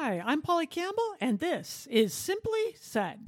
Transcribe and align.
Hi, 0.00 0.22
I'm 0.24 0.42
Polly 0.42 0.66
Campbell, 0.66 1.16
and 1.20 1.40
this 1.40 1.88
is 1.90 2.14
Simply 2.14 2.76
Said. 2.78 3.18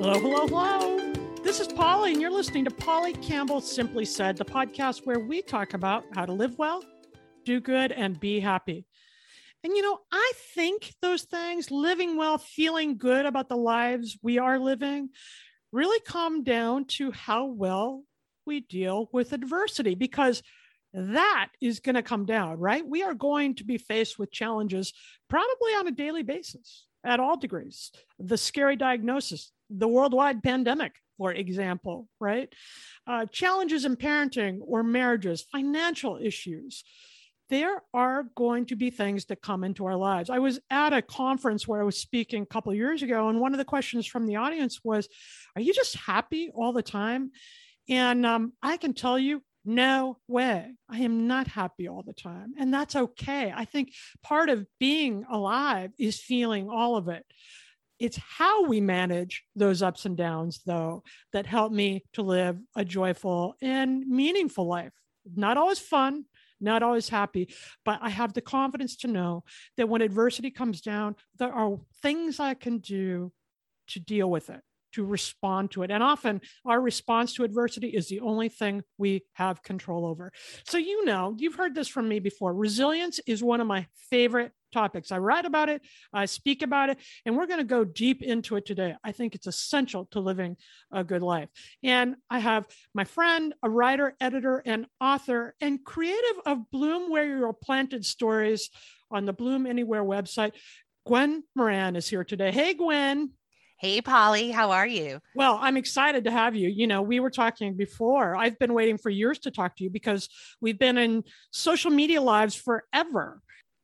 Hello, 0.00 0.18
hello, 0.18 0.48
hello. 0.48 1.12
This 1.44 1.60
is 1.60 1.68
Polly, 1.68 2.10
and 2.10 2.20
you're 2.20 2.28
listening 2.28 2.64
to 2.64 2.72
Polly 2.72 3.12
Campbell 3.12 3.60
Simply 3.60 4.04
Said, 4.04 4.36
the 4.36 4.44
podcast 4.44 5.06
where 5.06 5.20
we 5.20 5.40
talk 5.40 5.74
about 5.74 6.04
how 6.16 6.26
to 6.26 6.32
live 6.32 6.58
well, 6.58 6.82
do 7.44 7.60
good, 7.60 7.92
and 7.92 8.18
be 8.18 8.40
happy. 8.40 8.86
And, 9.64 9.76
you 9.76 9.82
know, 9.82 9.98
I 10.12 10.32
think 10.54 10.94
those 11.02 11.22
things, 11.22 11.70
living 11.70 12.16
well, 12.16 12.38
feeling 12.38 12.96
good 12.96 13.26
about 13.26 13.48
the 13.48 13.56
lives 13.56 14.16
we 14.22 14.38
are 14.38 14.58
living, 14.58 15.10
really 15.72 16.00
come 16.06 16.44
down 16.44 16.84
to 16.84 17.10
how 17.10 17.46
well 17.46 18.04
we 18.46 18.60
deal 18.60 19.08
with 19.12 19.32
adversity 19.32 19.94
because 19.94 20.42
that 20.94 21.48
is 21.60 21.80
going 21.80 21.96
to 21.96 22.02
come 22.02 22.24
down, 22.24 22.58
right? 22.58 22.86
We 22.86 23.02
are 23.02 23.14
going 23.14 23.56
to 23.56 23.64
be 23.64 23.78
faced 23.78 24.18
with 24.18 24.32
challenges 24.32 24.92
probably 25.28 25.72
on 25.72 25.86
a 25.86 25.92
daily 25.92 26.22
basis 26.22 26.86
at 27.04 27.20
all 27.20 27.36
degrees. 27.36 27.90
The 28.18 28.38
scary 28.38 28.76
diagnosis, 28.76 29.52
the 29.68 29.88
worldwide 29.88 30.42
pandemic, 30.42 30.94
for 31.18 31.32
example, 31.32 32.08
right? 32.20 32.52
Uh, 33.06 33.26
challenges 33.26 33.84
in 33.84 33.96
parenting 33.96 34.60
or 34.62 34.82
marriages, 34.82 35.44
financial 35.52 36.16
issues 36.16 36.84
there 37.50 37.82
are 37.94 38.24
going 38.34 38.66
to 38.66 38.76
be 38.76 38.90
things 38.90 39.26
that 39.26 39.42
come 39.42 39.64
into 39.64 39.86
our 39.86 39.96
lives. 39.96 40.30
I 40.30 40.38
was 40.38 40.60
at 40.70 40.92
a 40.92 41.02
conference 41.02 41.66
where 41.66 41.80
I 41.80 41.84
was 41.84 41.98
speaking 41.98 42.42
a 42.42 42.46
couple 42.46 42.72
years 42.74 43.02
ago, 43.02 43.28
and 43.28 43.40
one 43.40 43.54
of 43.54 43.58
the 43.58 43.64
questions 43.64 44.06
from 44.06 44.26
the 44.26 44.36
audience 44.36 44.80
was, 44.84 45.08
Are 45.56 45.62
you 45.62 45.72
just 45.72 45.96
happy 45.96 46.50
all 46.54 46.72
the 46.72 46.82
time? 46.82 47.30
And 47.88 48.26
um, 48.26 48.52
I 48.62 48.76
can 48.76 48.92
tell 48.92 49.18
you, 49.18 49.42
no 49.64 50.18
way. 50.28 50.74
I 50.88 51.00
am 51.00 51.26
not 51.26 51.46
happy 51.46 51.88
all 51.88 52.02
the 52.02 52.12
time. 52.12 52.54
And 52.58 52.72
that's 52.72 52.96
okay. 52.96 53.52
I 53.54 53.64
think 53.64 53.92
part 54.22 54.48
of 54.48 54.66
being 54.78 55.24
alive 55.30 55.90
is 55.98 56.20
feeling 56.20 56.70
all 56.70 56.96
of 56.96 57.08
it. 57.08 57.24
It's 57.98 58.16
how 58.16 58.64
we 58.64 58.80
manage 58.80 59.42
those 59.56 59.82
ups 59.82 60.06
and 60.06 60.16
downs, 60.16 60.60
though, 60.64 61.02
that 61.32 61.46
help 61.46 61.72
me 61.72 62.04
to 62.12 62.22
live 62.22 62.58
a 62.76 62.84
joyful 62.84 63.56
and 63.60 64.06
meaningful 64.06 64.66
life. 64.66 64.92
Not 65.34 65.56
always 65.56 65.80
fun, 65.80 66.24
not 66.60 66.82
always 66.82 67.08
happy, 67.08 67.52
but 67.84 67.98
I 68.02 68.10
have 68.10 68.32
the 68.32 68.40
confidence 68.40 68.96
to 68.96 69.08
know 69.08 69.44
that 69.76 69.88
when 69.88 70.02
adversity 70.02 70.50
comes 70.50 70.80
down, 70.80 71.16
there 71.38 71.52
are 71.52 71.78
things 72.02 72.40
I 72.40 72.54
can 72.54 72.78
do 72.78 73.32
to 73.88 74.00
deal 74.00 74.30
with 74.30 74.50
it 74.50 74.60
to 74.92 75.04
respond 75.04 75.70
to 75.72 75.82
it. 75.82 75.90
And 75.90 76.02
often 76.02 76.40
our 76.64 76.80
response 76.80 77.34
to 77.34 77.44
adversity 77.44 77.88
is 77.88 78.08
the 78.08 78.20
only 78.20 78.48
thing 78.48 78.82
we 78.96 79.22
have 79.34 79.62
control 79.62 80.06
over. 80.06 80.32
So, 80.64 80.78
you 80.78 81.04
know, 81.04 81.34
you've 81.38 81.56
heard 81.56 81.74
this 81.74 81.88
from 81.88 82.08
me 82.08 82.20
before. 82.20 82.54
Resilience 82.54 83.20
is 83.26 83.42
one 83.42 83.60
of 83.60 83.66
my 83.66 83.86
favorite 84.10 84.52
topics. 84.72 85.12
I 85.12 85.18
write 85.18 85.44
about 85.44 85.68
it, 85.68 85.82
I 86.12 86.26
speak 86.26 86.62
about 86.62 86.90
it, 86.90 86.98
and 87.24 87.36
we're 87.36 87.46
going 87.46 87.58
to 87.58 87.64
go 87.64 87.84
deep 87.84 88.22
into 88.22 88.56
it 88.56 88.66
today. 88.66 88.94
I 89.04 89.12
think 89.12 89.34
it's 89.34 89.46
essential 89.46 90.06
to 90.12 90.20
living 90.20 90.56
a 90.92 91.04
good 91.04 91.22
life. 91.22 91.48
And 91.82 92.16
I 92.30 92.38
have 92.38 92.66
my 92.94 93.04
friend, 93.04 93.54
a 93.62 93.70
writer, 93.70 94.14
editor, 94.20 94.62
and 94.64 94.86
author, 95.00 95.54
and 95.60 95.84
creative 95.84 96.40
of 96.46 96.70
Bloom 96.70 97.10
Where 97.10 97.24
You're 97.24 97.52
Planted 97.52 98.04
Stories 98.04 98.70
on 99.10 99.24
the 99.24 99.32
Bloom 99.32 99.66
Anywhere 99.66 100.04
website. 100.04 100.52
Gwen 101.06 101.42
Moran 101.54 101.96
is 101.96 102.08
here 102.08 102.24
today. 102.24 102.52
Hey, 102.52 102.74
Gwen. 102.74 103.30
Hey, 103.80 104.00
Polly, 104.00 104.50
how 104.50 104.72
are 104.72 104.88
you? 104.88 105.20
Well, 105.36 105.56
I'm 105.60 105.76
excited 105.76 106.24
to 106.24 106.32
have 106.32 106.56
you. 106.56 106.68
You 106.68 106.88
know, 106.88 107.00
we 107.00 107.20
were 107.20 107.30
talking 107.30 107.76
before. 107.76 108.34
I've 108.34 108.58
been 108.58 108.74
waiting 108.74 108.98
for 108.98 109.08
years 109.08 109.38
to 109.40 109.52
talk 109.52 109.76
to 109.76 109.84
you 109.84 109.90
because 109.90 110.28
we've 110.60 110.80
been 110.80 110.98
in 110.98 111.22
social 111.52 111.92
media 111.92 112.20
lives 112.20 112.56
forever. 112.56 113.40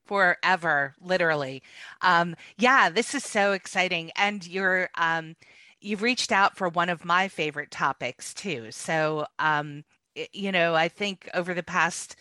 Forever, 0.07 0.95
literally. 1.01 1.63
Um, 2.03 2.35
yeah, 2.59 2.91
this 2.91 3.15
is 3.15 3.25
so 3.25 3.53
exciting. 3.53 4.11
And 4.17 4.47
you're, 4.47 4.91
um, 4.97 5.35
you've 5.81 6.03
reached 6.03 6.33
out 6.33 6.57
for 6.57 6.69
one 6.69 6.91
of 6.91 7.05
my 7.05 7.29
favorite 7.29 7.71
topics 7.71 8.35
too. 8.35 8.71
So, 8.71 9.27
um, 9.39 9.85
you 10.33 10.53
know, 10.53 10.75
I 10.75 10.89
think 10.89 11.29
over 11.35 11.55
the 11.55 11.63
past 11.63 12.17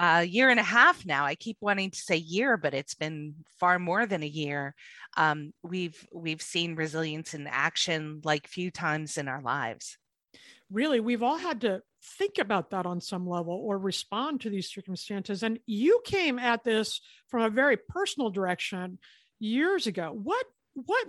uh, 0.00 0.24
year 0.26 0.48
and 0.50 0.60
a 0.60 0.64
half 0.64 1.04
now, 1.04 1.24
I 1.24 1.34
keep 1.34 1.56
wanting 1.60 1.90
to 1.90 1.98
say 1.98 2.16
year, 2.16 2.56
but 2.56 2.74
it's 2.74 2.94
been 2.94 3.34
far 3.58 3.78
more 3.78 4.06
than 4.06 4.22
a 4.22 4.26
year 4.26 4.74
um, 5.16 5.52
we've 5.62 6.06
we've 6.12 6.42
seen 6.42 6.76
resilience 6.76 7.34
in 7.34 7.46
action 7.46 8.20
like 8.24 8.46
few 8.46 8.70
times 8.70 9.18
in 9.18 9.28
our 9.28 9.42
lives 9.42 9.98
really 10.70 11.00
we've 11.00 11.22
all 11.22 11.38
had 11.38 11.60
to 11.62 11.80
think 12.02 12.38
about 12.38 12.70
that 12.70 12.86
on 12.86 13.00
some 13.00 13.28
level 13.28 13.54
or 13.54 13.78
respond 13.78 14.40
to 14.40 14.50
these 14.50 14.70
circumstances 14.70 15.42
and 15.42 15.58
you 15.66 16.00
came 16.04 16.38
at 16.38 16.64
this 16.64 17.00
from 17.28 17.42
a 17.42 17.50
very 17.50 17.76
personal 17.76 18.30
direction 18.30 18.98
years 19.38 19.86
ago. 19.86 20.10
What 20.12 20.46
what 20.74 21.06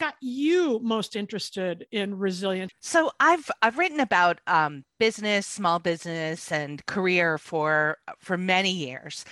got 0.00 0.14
you 0.20 0.80
most 0.82 1.14
interested 1.14 1.86
in 1.92 2.18
resilience? 2.18 2.72
So 2.80 3.10
i've 3.20 3.50
i've 3.62 3.78
written 3.78 4.00
about 4.00 4.40
um, 4.46 4.84
business 4.98 5.46
small 5.46 5.78
business 5.78 6.50
and 6.50 6.84
career 6.86 7.38
for 7.38 7.98
for 8.18 8.36
many 8.36 8.72
years. 8.72 9.24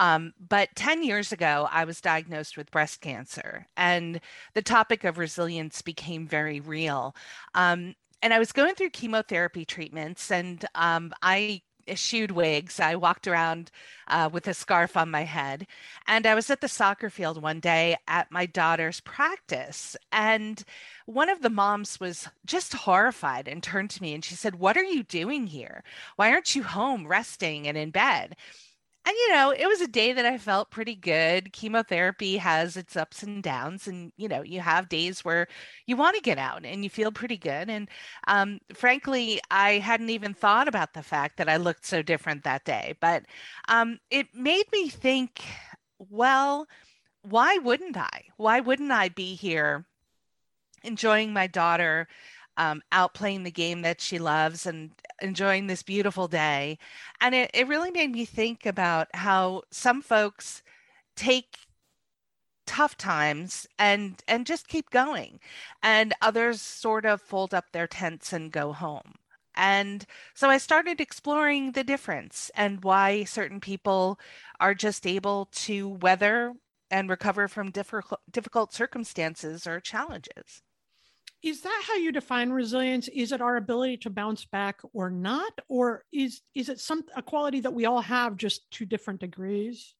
Um, 0.00 0.32
but 0.48 0.68
10 0.76 1.02
years 1.02 1.32
ago, 1.32 1.68
I 1.72 1.84
was 1.84 2.00
diagnosed 2.00 2.56
with 2.56 2.70
breast 2.70 3.00
cancer, 3.00 3.66
and 3.76 4.20
the 4.54 4.62
topic 4.62 5.02
of 5.02 5.18
resilience 5.18 5.82
became 5.82 6.28
very 6.28 6.60
real. 6.60 7.16
Um, 7.54 7.96
and 8.22 8.34
I 8.34 8.38
was 8.38 8.52
going 8.52 8.74
through 8.74 8.90
chemotherapy 8.90 9.64
treatments, 9.64 10.30
and 10.30 10.64
um, 10.74 11.12
I 11.22 11.62
eschewed 11.88 12.30
wigs. 12.30 12.80
I 12.80 12.94
walked 12.94 13.26
around 13.26 13.70
uh, 14.06 14.28
with 14.32 14.46
a 14.46 14.54
scarf 14.54 14.96
on 14.96 15.10
my 15.10 15.24
head. 15.24 15.66
And 16.06 16.26
I 16.26 16.34
was 16.34 16.50
at 16.50 16.60
the 16.60 16.68
soccer 16.68 17.10
field 17.10 17.40
one 17.40 17.60
day 17.60 17.96
at 18.06 18.30
my 18.30 18.46
daughter's 18.46 19.00
practice. 19.00 19.96
And 20.12 20.62
one 21.06 21.28
of 21.28 21.42
the 21.42 21.50
moms 21.50 21.98
was 21.98 22.28
just 22.44 22.74
horrified 22.74 23.48
and 23.48 23.62
turned 23.62 23.90
to 23.90 24.02
me 24.02 24.14
and 24.14 24.24
she 24.24 24.34
said, 24.34 24.56
What 24.56 24.76
are 24.76 24.84
you 24.84 25.02
doing 25.02 25.46
here? 25.46 25.82
Why 26.16 26.30
aren't 26.30 26.54
you 26.54 26.62
home 26.62 27.06
resting 27.06 27.66
and 27.66 27.76
in 27.76 27.90
bed? 27.90 28.36
And 29.08 29.16
you 29.16 29.32
know 29.32 29.50
it 29.50 29.66
was 29.66 29.80
a 29.80 29.88
day 29.88 30.12
that 30.12 30.26
i 30.26 30.36
felt 30.38 30.70
pretty 30.70 30.94
good. 30.94 31.52
Chemotherapy 31.52 32.36
has 32.36 32.76
its 32.76 32.96
ups 32.96 33.22
and 33.22 33.42
downs 33.42 33.88
and 33.88 34.12
you 34.16 34.28
know 34.28 34.42
you 34.42 34.60
have 34.60 34.88
days 34.88 35.24
where 35.24 35.48
you 35.86 35.96
want 35.96 36.16
to 36.16 36.22
get 36.22 36.38
out 36.38 36.64
and 36.64 36.84
you 36.84 36.90
feel 36.90 37.10
pretty 37.10 37.38
good. 37.38 37.70
And 37.70 37.88
um, 38.26 38.60
frankly 38.74 39.40
i 39.50 39.78
hadn't 39.78 40.10
even 40.10 40.34
thought 40.34 40.68
about 40.68 40.92
the 40.94 41.02
fact 41.02 41.38
that 41.38 41.48
i 41.48 41.56
looked 41.56 41.86
so 41.86 42.02
different 42.02 42.44
that 42.44 42.64
day. 42.64 42.94
But 43.00 43.24
um, 43.68 43.98
it 44.10 44.28
made 44.34 44.66
me 44.72 44.88
think 44.88 45.42
well 45.98 46.66
why 47.22 47.58
wouldn't 47.58 47.96
i? 47.96 48.24
Why 48.36 48.60
wouldn't 48.60 48.92
i 48.92 49.08
be 49.08 49.34
here 49.34 49.86
enjoying 50.84 51.32
my 51.32 51.46
daughter 51.46 52.08
um, 52.58 52.82
out 52.92 53.14
playing 53.14 53.44
the 53.44 53.52
game 53.52 53.82
that 53.82 54.00
she 54.02 54.18
loves 54.18 54.66
and 54.66 54.92
enjoying 55.22 55.68
this 55.68 55.82
beautiful 55.84 56.28
day. 56.28 56.78
And 57.20 57.34
it, 57.34 57.50
it 57.54 57.68
really 57.68 57.90
made 57.92 58.12
me 58.12 58.26
think 58.26 58.66
about 58.66 59.08
how 59.14 59.62
some 59.72 60.02
folks 60.02 60.62
take 61.16 61.58
tough 62.66 62.96
times 62.96 63.66
and 63.78 64.22
and 64.28 64.46
just 64.46 64.68
keep 64.68 64.90
going 64.90 65.40
and 65.82 66.12
others 66.20 66.60
sort 66.60 67.06
of 67.06 67.20
fold 67.22 67.54
up 67.54 67.72
their 67.72 67.86
tents 67.86 68.32
and 68.32 68.52
go 68.52 68.72
home 68.74 69.14
And 69.56 70.04
so 70.34 70.50
I 70.50 70.58
started 70.58 71.00
exploring 71.00 71.72
the 71.72 71.84
difference 71.84 72.50
and 72.54 72.84
why 72.84 73.24
certain 73.24 73.60
people 73.60 74.20
are 74.60 74.74
just 74.74 75.06
able 75.06 75.46
to 75.66 75.88
weather 75.88 76.54
and 76.90 77.10
recover 77.10 77.48
from 77.48 77.70
difficult, 77.70 78.20
difficult 78.30 78.72
circumstances 78.72 79.66
or 79.66 79.80
challenges. 79.80 80.62
Is 81.42 81.60
that 81.60 81.84
how 81.86 81.94
you 81.94 82.10
define 82.10 82.50
resilience? 82.50 83.08
Is 83.08 83.30
it 83.32 83.40
our 83.40 83.56
ability 83.56 83.98
to 83.98 84.10
bounce 84.10 84.44
back 84.44 84.80
or 84.92 85.08
not? 85.08 85.52
Or 85.68 86.04
is 86.12 86.40
is 86.54 86.68
it 86.68 86.80
some 86.80 87.04
a 87.14 87.22
quality 87.22 87.60
that 87.60 87.72
we 87.72 87.86
all 87.86 88.00
have 88.00 88.36
just 88.36 88.68
to 88.72 88.84
different 88.84 89.20
degrees? 89.20 89.94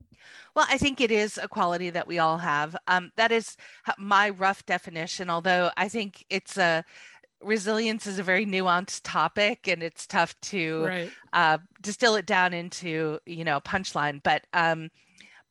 Well, 0.57 0.67
I 0.69 0.79
think 0.79 1.01
it 1.01 1.13
is 1.13 1.39
a 1.39 1.47
quality 1.47 1.91
that 1.91 2.09
we 2.09 2.19
all 2.19 2.39
have. 2.39 2.77
Um, 2.89 3.13
that 3.17 3.31
is 3.31 3.57
my 3.99 4.31
rough 4.31 4.67
definition, 4.67 5.31
although 5.31 5.71
I 5.77 5.89
think 5.89 6.25
it's 6.29 6.59
a 6.59 6.85
resilience 7.41 8.07
is 8.07 8.19
a 8.19 8.23
very 8.23 8.45
nuanced 8.45 9.03
topic 9.05 9.69
and 9.69 9.83
it's 9.83 10.07
tough 10.07 10.39
to 10.41 10.85
right. 10.85 11.13
uh, 11.33 11.59
distill 11.81 12.17
it 12.17 12.27
down 12.27 12.53
into 12.53 13.19
you 13.27 13.45
know 13.45 13.61
punchline 13.61 14.21
but 14.25 14.45
um, 14.55 14.91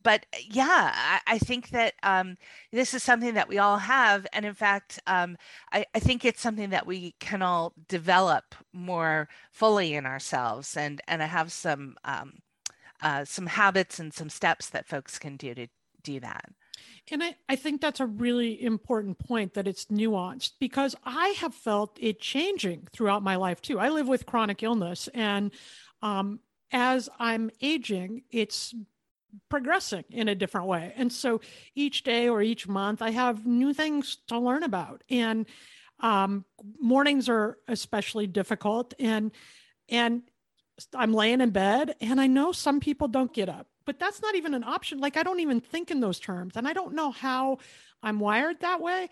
but 0.03 0.25
yeah, 0.49 0.91
I, 0.93 1.19
I 1.27 1.37
think 1.39 1.69
that 1.69 1.93
um, 2.03 2.37
this 2.71 2.93
is 2.93 3.03
something 3.03 3.33
that 3.33 3.49
we 3.49 3.57
all 3.57 3.77
have. 3.77 4.25
And 4.33 4.45
in 4.45 4.53
fact, 4.53 4.99
um, 5.07 5.37
I, 5.71 5.85
I, 5.93 5.99
think 5.99 6.23
it's 6.23 6.41
something 6.41 6.69
that 6.69 6.87
we 6.87 7.15
can 7.19 7.41
all 7.41 7.73
develop 7.87 8.55
more 8.73 9.27
fully 9.51 9.95
in 9.95 10.05
ourselves. 10.05 10.77
And, 10.77 11.01
and 11.07 11.21
I 11.21 11.25
have 11.25 11.51
some, 11.51 11.95
um, 12.05 12.33
uh, 13.01 13.25
some 13.25 13.47
habits 13.47 13.99
and 13.99 14.13
some 14.13 14.29
steps 14.29 14.69
that 14.69 14.87
folks 14.87 15.19
can 15.19 15.35
do 15.35 15.53
to 15.55 15.67
do 16.03 16.19
that. 16.19 16.45
And 17.11 17.23
I, 17.23 17.35
I 17.49 17.55
think 17.55 17.81
that's 17.81 17.99
a 17.99 18.05
really 18.05 18.61
important 18.61 19.17
point 19.19 19.53
that 19.55 19.67
it's 19.67 19.85
nuanced 19.85 20.51
because 20.59 20.95
I 21.03 21.29
have 21.39 21.53
felt 21.53 21.97
it 21.99 22.19
changing 22.19 22.87
throughout 22.93 23.23
my 23.23 23.35
life 23.35 23.61
too. 23.61 23.79
I 23.79 23.89
live 23.89 24.07
with 24.07 24.25
chronic 24.25 24.61
illness 24.61 25.09
and 25.13 25.51
um, 26.01 26.39
as 26.71 27.09
I'm 27.19 27.49
aging, 27.61 28.23
it's 28.31 28.73
progressing 29.49 30.05
in 30.09 30.27
a 30.27 30.35
different 30.35 30.67
way. 30.67 30.93
And 30.95 31.11
so 31.11 31.41
each 31.75 32.03
day 32.03 32.29
or 32.29 32.41
each 32.41 32.67
month, 32.67 33.01
I 33.01 33.11
have 33.11 33.45
new 33.45 33.73
things 33.73 34.17
to 34.27 34.39
learn 34.39 34.63
about. 34.63 35.03
And 35.09 35.45
um, 35.99 36.45
mornings 36.79 37.29
are 37.29 37.57
especially 37.67 38.27
difficult. 38.27 38.93
And 38.99 39.31
and 39.89 40.23
I'm 40.93 41.13
laying 41.13 41.41
in 41.41 41.49
bed, 41.49 41.95
and 42.01 42.21
I 42.21 42.27
know 42.27 42.51
some 42.51 42.79
people 42.79 43.07
don't 43.07 43.33
get 43.33 43.49
up, 43.49 43.67
but 43.85 43.97
that's 43.97 44.21
not 44.21 44.35
even 44.35 44.53
an 44.53 44.63
option. 44.63 44.99
Like 44.99 45.17
I 45.17 45.23
don't 45.23 45.39
even 45.39 45.59
think 45.59 45.89
in 45.89 46.01
those 46.01 46.19
terms, 46.19 46.55
and 46.55 46.67
I 46.67 46.73
don't 46.73 46.93
know 46.93 47.11
how 47.11 47.57
I'm 48.03 48.19
wired 48.19 48.59
that 48.59 48.81
way 48.81 49.09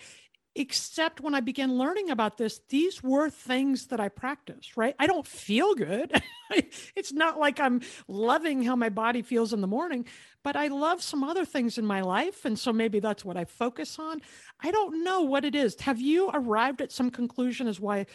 except 0.55 1.19
when 1.19 1.35
I 1.35 1.41
began 1.41 1.77
learning 1.77 2.09
about 2.09 2.37
this, 2.37 2.61
these 2.69 3.03
were 3.03 3.29
things 3.29 3.87
that 3.87 3.99
I 3.99 4.07
practiced, 4.07 4.77
right? 4.77 4.95
I 4.97 5.05
don't 5.05 5.27
feel 5.27 5.75
good. 5.75 6.11
it's 6.95 7.11
not 7.11 7.37
like 7.37 7.59
I'm 7.59 7.81
loving 8.07 8.63
how 8.63 8.75
my 8.75 8.89
body 8.89 9.21
feels 9.21 9.51
in 9.51 9.59
the 9.59 9.67
morning, 9.67 10.05
but 10.43 10.55
I 10.55 10.67
love 10.67 11.03
some 11.03 11.23
other 11.23 11.43
things 11.43 11.77
in 11.77 11.85
my 11.85 12.01
life. 12.01 12.45
And 12.45 12.57
so 12.57 12.71
maybe 12.71 12.99
that's 12.99 13.25
what 13.25 13.35
I 13.35 13.43
focus 13.43 13.99
on. 13.99 14.21
I 14.61 14.71
don't 14.71 15.03
know 15.03 15.21
what 15.21 15.43
it 15.43 15.55
is. 15.55 15.79
Have 15.81 15.99
you 15.99 16.29
arrived 16.33 16.81
at 16.81 16.91
some 16.91 17.11
conclusion 17.11 17.67
as 17.67 17.79
why 17.79 18.05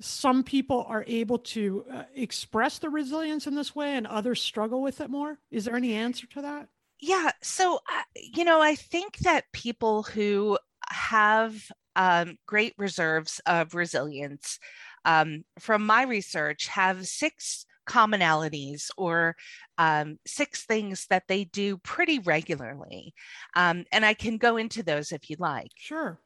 some 0.00 0.42
people 0.42 0.84
are 0.88 1.04
able 1.06 1.38
to 1.38 1.84
uh, 1.90 2.02
express 2.14 2.78
the 2.78 2.90
resilience 2.90 3.46
in 3.46 3.54
this 3.54 3.74
way 3.74 3.94
and 3.94 4.06
others 4.06 4.42
struggle 4.42 4.82
with 4.82 5.00
it 5.00 5.08
more? 5.08 5.38
Is 5.50 5.64
there 5.64 5.76
any 5.76 5.94
answer 5.94 6.26
to 6.28 6.42
that? 6.42 6.68
Yeah. 7.00 7.30
So, 7.42 7.76
uh, 7.76 8.02
you 8.14 8.44
know, 8.44 8.60
I 8.60 8.74
think 8.74 9.18
that 9.18 9.52
people 9.52 10.02
who 10.02 10.58
have 10.90 11.54
um, 11.94 12.36
great 12.46 12.74
reserves 12.78 13.40
of 13.46 13.74
resilience 13.74 14.58
um, 15.06 15.44
from 15.58 15.86
my 15.86 16.02
research 16.02 16.66
have 16.66 17.06
six 17.06 17.64
commonalities 17.88 18.90
or 18.96 19.36
um, 19.78 20.18
six 20.26 20.64
things 20.64 21.06
that 21.08 21.22
they 21.28 21.44
do 21.44 21.78
pretty 21.78 22.18
regularly. 22.18 23.14
Um, 23.54 23.84
and 23.92 24.04
I 24.04 24.14
can 24.14 24.36
go 24.36 24.56
into 24.56 24.82
those 24.82 25.12
if 25.12 25.30
you'd 25.30 25.40
like. 25.40 25.70
Sure. 25.76 26.20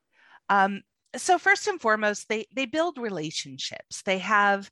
Um, 0.49 0.81
so 1.17 1.39
first 1.39 1.69
and 1.69 1.81
foremost, 1.81 2.29
they 2.29 2.47
they 2.55 2.67
build 2.67 2.97
relationships. 2.97 4.03
They 4.03 4.19
have 4.19 4.71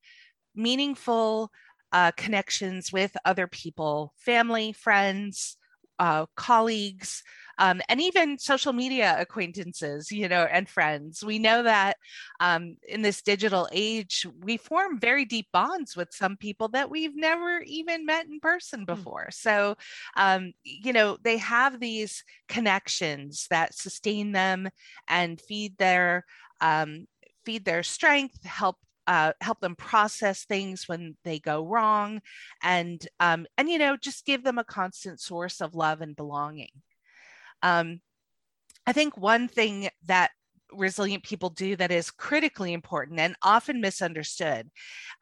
meaningful 0.54 1.50
uh, 1.92 2.12
connections 2.12 2.92
with 2.92 3.16
other 3.24 3.46
people, 3.46 4.14
family, 4.16 4.72
friends, 4.72 5.56
uh, 5.98 6.26
colleagues, 6.36 7.22
um, 7.58 7.80
and 7.88 8.00
even 8.00 8.38
social 8.38 8.72
media 8.72 9.16
acquaintances, 9.18 10.10
you 10.10 10.28
know, 10.28 10.44
and 10.44 10.68
friends. 10.68 11.24
We 11.24 11.38
know 11.38 11.62
that 11.64 11.96
um, 12.40 12.76
in 12.86 13.02
this 13.02 13.20
digital 13.20 13.68
age, 13.72 14.26
we 14.40 14.56
form 14.56 14.98
very 14.98 15.24
deep 15.24 15.48
bonds 15.52 15.96
with 15.96 16.08
some 16.12 16.36
people 16.36 16.68
that 16.68 16.90
we've 16.90 17.16
never 17.16 17.60
even 17.60 18.06
met 18.06 18.26
in 18.26 18.40
person 18.40 18.80
hmm. 18.80 18.86
before. 18.86 19.28
So, 19.30 19.76
um, 20.16 20.52
you 20.62 20.92
know, 20.92 21.18
they 21.22 21.38
have 21.38 21.80
these 21.80 22.24
connections 22.48 23.46
that 23.50 23.74
sustain 23.74 24.32
them 24.32 24.68
and 25.08 25.40
feed 25.40 25.76
their 25.78 26.24
um, 26.60 27.06
feed 27.44 27.64
their 27.64 27.82
strength, 27.82 28.44
help 28.44 28.76
uh, 29.08 29.32
help 29.40 29.58
them 29.60 29.74
process 29.74 30.44
things 30.44 30.86
when 30.86 31.16
they 31.24 31.38
go 31.38 31.64
wrong 31.64 32.20
and 32.62 33.08
um, 33.20 33.46
and 33.56 33.70
you 33.70 33.78
know 33.78 33.96
just 33.96 34.26
give 34.26 34.44
them 34.44 34.58
a 34.58 34.64
constant 34.64 35.18
source 35.18 35.62
of 35.62 35.74
love 35.74 36.02
and 36.02 36.14
belonging 36.14 36.68
um, 37.62 38.00
I 38.86 38.92
think 38.92 39.16
one 39.16 39.48
thing 39.48 39.88
that 40.06 40.30
resilient 40.72 41.22
people 41.22 41.50
do 41.50 41.76
that 41.76 41.90
is 41.90 42.10
critically 42.10 42.72
important 42.72 43.20
and 43.20 43.36
often 43.42 43.80
misunderstood 43.80 44.70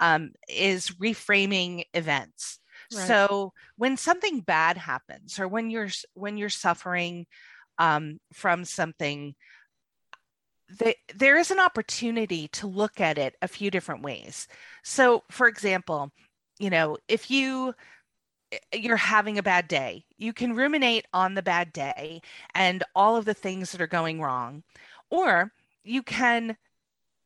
um, 0.00 0.32
is 0.48 0.90
reframing 0.90 1.84
events. 1.94 2.58
Right. 2.92 3.06
So 3.06 3.52
when 3.76 3.96
something 3.96 4.40
bad 4.40 4.76
happens, 4.76 5.40
or 5.40 5.48
when 5.48 5.70
you're 5.70 5.88
when 6.14 6.36
you're 6.36 6.48
suffering 6.48 7.26
um, 7.78 8.20
from 8.32 8.64
something, 8.64 9.34
the, 10.78 10.94
there 11.14 11.38
is 11.38 11.50
an 11.50 11.58
opportunity 11.58 12.48
to 12.48 12.66
look 12.66 13.00
at 13.00 13.18
it 13.18 13.34
a 13.42 13.48
few 13.48 13.70
different 13.70 14.02
ways. 14.02 14.46
So, 14.84 15.24
for 15.30 15.48
example, 15.48 16.12
you 16.58 16.70
know, 16.70 16.96
if 17.08 17.30
you 17.30 17.74
you're 18.72 18.96
having 18.96 19.38
a 19.38 19.42
bad 19.42 19.68
day. 19.68 20.04
You 20.18 20.32
can 20.32 20.54
ruminate 20.54 21.06
on 21.12 21.34
the 21.34 21.42
bad 21.42 21.72
day 21.72 22.20
and 22.54 22.82
all 22.94 23.16
of 23.16 23.24
the 23.24 23.34
things 23.34 23.72
that 23.72 23.80
are 23.80 23.86
going 23.86 24.20
wrong. 24.20 24.62
Or 25.10 25.52
you 25.84 26.02
can 26.02 26.56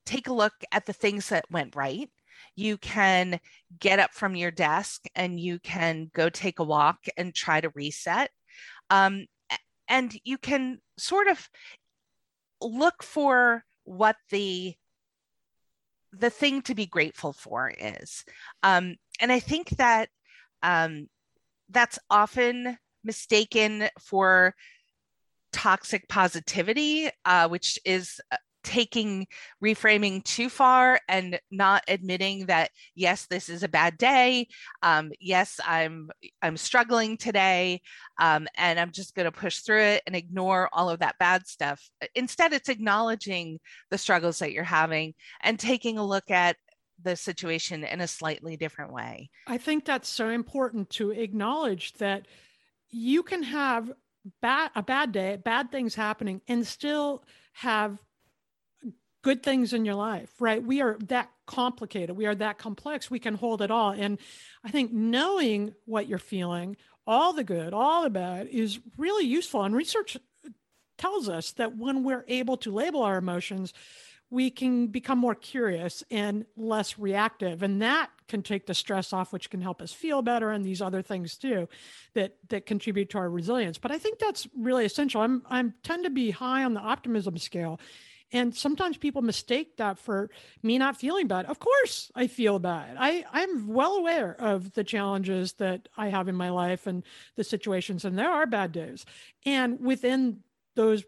take 0.07 0.29
a 0.29 0.33
look 0.33 0.55
at 0.73 0.87
the 0.87 0.93
things 0.93 1.29
that 1.29 1.50
went 1.50 1.77
right. 1.77 2.11
You 2.57 2.79
can 2.79 3.41
get 3.79 3.99
up 3.99 4.12
from 4.12 4.35
your 4.35 4.50
desk 4.50 5.05
and 5.15 5.39
you 5.39 5.59
can 5.61 6.11
go 6.15 6.29
take 6.29 6.59
a 6.59 6.65
walk 6.65 6.99
and 7.17 7.35
try 7.35 7.61
to 7.61 7.71
reset. 7.71 8.31
Um, 8.89 9.27
and 9.89 10.19
you 10.25 10.39
can 10.39 10.81
sort 10.99 11.29
of 11.29 11.49
look 12.61 13.03
for 13.03 13.65
what 13.85 14.17
the 14.31 14.75
the 16.12 16.31
thing 16.31 16.61
to 16.62 16.75
be 16.75 16.87
grateful 16.87 17.33
for 17.33 17.73
is. 17.79 18.25
Um, 18.65 18.97
and 19.21 19.31
I 19.31 19.39
think 19.39 19.71
that 19.71 20.09
um, 20.62 21.09
that's 21.71 21.99
often 22.11 22.76
mistaken 23.05 23.88
for 24.00 24.55
toxic 25.52 26.09
positivity, 26.09 27.11
uh, 27.25 27.49
which 27.49 27.79
is 27.85 28.21
uh, 28.31 28.37
taking 28.62 29.26
reframing 29.64 30.23
too 30.23 30.49
far 30.49 31.00
and 31.09 31.40
not 31.50 31.83
admitting 31.88 32.47
that 32.47 32.71
yes 32.95 33.26
this 33.26 33.49
is 33.49 33.62
a 33.62 33.69
bad 33.69 33.97
day. 33.97 34.47
Um, 34.83 35.12
yes 35.19 35.59
i'm 35.67 36.11
i'm 36.43 36.57
struggling 36.57 37.17
today. 37.17 37.81
Um, 38.21 38.47
and 38.57 38.79
i'm 38.79 38.90
just 38.93 39.14
going 39.14 39.25
to 39.25 39.33
push 39.33 39.61
through 39.61 39.83
it 39.83 40.02
and 40.07 40.14
ignore 40.14 40.69
all 40.73 40.90
of 40.90 41.00
that 41.00 41.17
bad 41.19 41.47
stuff. 41.47 41.88
Instead 42.14 42.52
it's 42.52 42.69
acknowledging 42.69 43.61
the 43.90 43.99
struggles 43.99 44.38
that 44.40 44.52
you're 44.52 44.64
having 44.64 45.14
and 45.43 45.59
taking 45.59 45.97
a 45.97 46.07
look 46.07 46.31
at 46.31 46.57
the 47.02 47.16
situation 47.16 47.85
in 47.85 48.00
a 48.00 48.09
slightly 48.09 48.57
different 48.57 48.92
way. 48.92 49.30
I 49.47 49.59
think 49.59 49.85
that's 49.85 50.09
so 50.09 50.28
important 50.28 50.90
to 50.90 51.11
acknowledge 51.11 51.95
that 51.95 52.26
you 52.90 53.23
can 53.23 53.42
have 53.42 53.92
bad 54.42 54.71
a 54.75 54.83
bad 54.83 55.12
day, 55.12 55.37
bad 55.37 55.71
things 55.71 55.95
happening 55.95 56.40
and 56.49 56.66
still 56.66 57.25
have 57.52 57.99
good 59.23 59.42
things 59.42 59.73
in 59.73 59.85
your 59.85 59.95
life, 59.95 60.33
right? 60.40 60.62
We 60.62 60.80
are 60.80 60.97
that 61.09 61.30
complicated. 61.47 62.16
We 62.16 62.26
are 62.26 62.35
that 62.37 62.59
complex. 62.59 63.11
We 63.11 63.19
can 63.19 63.35
hold 63.35 63.61
it 63.61 63.71
all. 63.71 63.90
And 63.90 64.19
I 64.64 64.71
think 64.71 64.92
knowing 64.92 65.75
what 65.85 66.09
you're 66.09 66.19
feeling, 66.19 66.76
all 67.07 67.33
the 67.33 67.45
good, 67.45 67.75
all 67.75 68.02
the 68.02 68.11
bad 68.11 68.47
is 68.49 68.78
really 68.97 69.26
useful. 69.26 69.62
And 69.62 69.75
research 69.75 70.16
tells 70.97 71.28
us 71.28 71.52
that 71.52 71.76
when 71.76 72.02
we're 72.04 72.25
able 72.28 72.57
to 72.59 72.73
label 72.73 73.02
our 73.02 73.19
emotions, 73.19 73.73
we 74.31 74.51
can 74.51 74.87
become 74.87 75.19
more 75.19 75.35
curious 75.35 76.05
and 76.11 76.47
less 76.57 76.99
reactive 76.99 77.63
and 77.63 77.83
that 77.83 78.11
can 78.29 78.43
take 78.43 78.67
the 78.67 78.75
stress 78.75 79.13
off 79.13 79.33
which 79.33 79.51
can 79.51 79.61
help 79.61 79.83
us 79.83 79.93
feel 79.93 80.23
better 80.23 80.51
and 80.51 80.65
these 80.65 80.81
other 80.81 81.03
things 81.03 81.37
too 81.37 81.69
that 82.15 82.37
that 82.49 82.65
contribute 82.65 83.11
to 83.11 83.19
our 83.19 83.29
resilience 83.29 83.79
but 83.79 83.91
i 83.91 83.99
think 83.99 84.19
that's 84.19 84.47
really 84.57 84.85
essential 84.85 85.21
i'm 85.21 85.43
i'm 85.51 85.75
tend 85.83 86.05
to 86.05 86.11
be 86.11 86.31
high 86.31 86.65
on 86.65 86.75
the 86.75 86.81
optimism 86.81 87.37
scale 87.37 87.79
And 88.33 88.55
sometimes 88.55 88.97
people 88.97 89.23
mistake 89.23 89.77
that 89.79 89.99
for 89.99 90.31
me 90.63 90.79
not 90.79 90.97
feeling 90.97 91.27
bad. 91.27 91.47
Of 91.47 91.59
course, 91.59 92.13
I 92.15 92.29
feel 92.29 92.59
bad. 92.59 92.97
I, 92.99 93.25
I'm 93.33 93.67
well 93.67 93.97
aware 93.97 94.37
of 94.39 94.73
the 94.73 94.85
challenges 94.85 95.55
that 95.55 95.89
I 95.97 96.09
have 96.11 96.29
in 96.29 96.37
my 96.37 96.51
life 96.51 96.87
and 96.87 97.03
the 97.35 97.43
situations, 97.45 98.05
and 98.05 98.17
there 98.17 98.31
are 98.31 98.47
bad 98.47 98.73
days. 98.73 99.05
And 99.45 99.81
within 99.81 100.45
those 100.77 101.05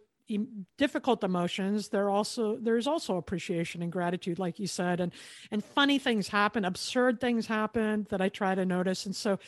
difficult 0.79 1.25
emotions 1.25 1.89
there 1.89 2.11
also 2.11 2.57
there's 2.61 2.87
also 2.87 3.17
appreciation 3.17 3.83
and 3.83 3.93
gratitude 3.93 4.39
like 4.39 4.59
you 4.59 4.67
said 4.67 5.01
and 5.01 5.13
and 5.51 5.65
funny 5.65 5.99
things 5.99 6.29
happen 6.29 6.65
absurd 6.65 7.21
things 7.21 7.47
happen 7.47 8.07
that 8.11 8.21
i 8.21 8.29
try 8.29 8.55
to 8.55 8.65
notice 8.65 9.07
and 9.07 9.17
so 9.17 9.39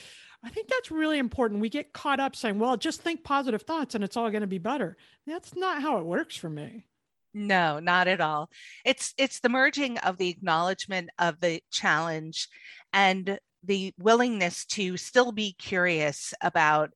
i 0.45 0.51
think 0.51 0.69
that's 0.69 0.91
really 0.91 1.19
important. 1.19 1.61
We 1.61 1.69
get 1.69 1.93
caught 1.93 2.21
up 2.21 2.37
saying 2.37 2.59
well 2.59 2.77
just 2.77 3.01
think 3.01 3.25
positive 3.25 3.63
thoughts 3.63 3.95
and 3.95 4.05
it's 4.05 4.17
all 4.17 4.31
going 4.31 4.43
to 4.43 4.47
be 4.47 4.59
better. 4.59 4.97
That's 5.27 5.57
not 5.57 5.83
how 5.83 5.99
it 5.99 6.05
works 6.05 6.37
for 6.37 6.51
me. 6.51 6.87
No 7.33 7.81
not 7.81 8.09
at 8.09 8.21
all. 8.21 8.51
It's 8.85 9.15
it's 9.19 9.41
the 9.41 9.49
merging 9.49 9.99
of 9.99 10.19
the 10.19 10.29
acknowledgement 10.29 11.11
of 11.19 11.41
the 11.41 11.63
challenge 11.71 12.49
and 12.93 13.39
the 13.65 13.93
willingness 13.99 14.67
to 14.67 14.97
still 14.97 15.33
be 15.33 15.55
curious 15.59 16.35
about 16.41 16.91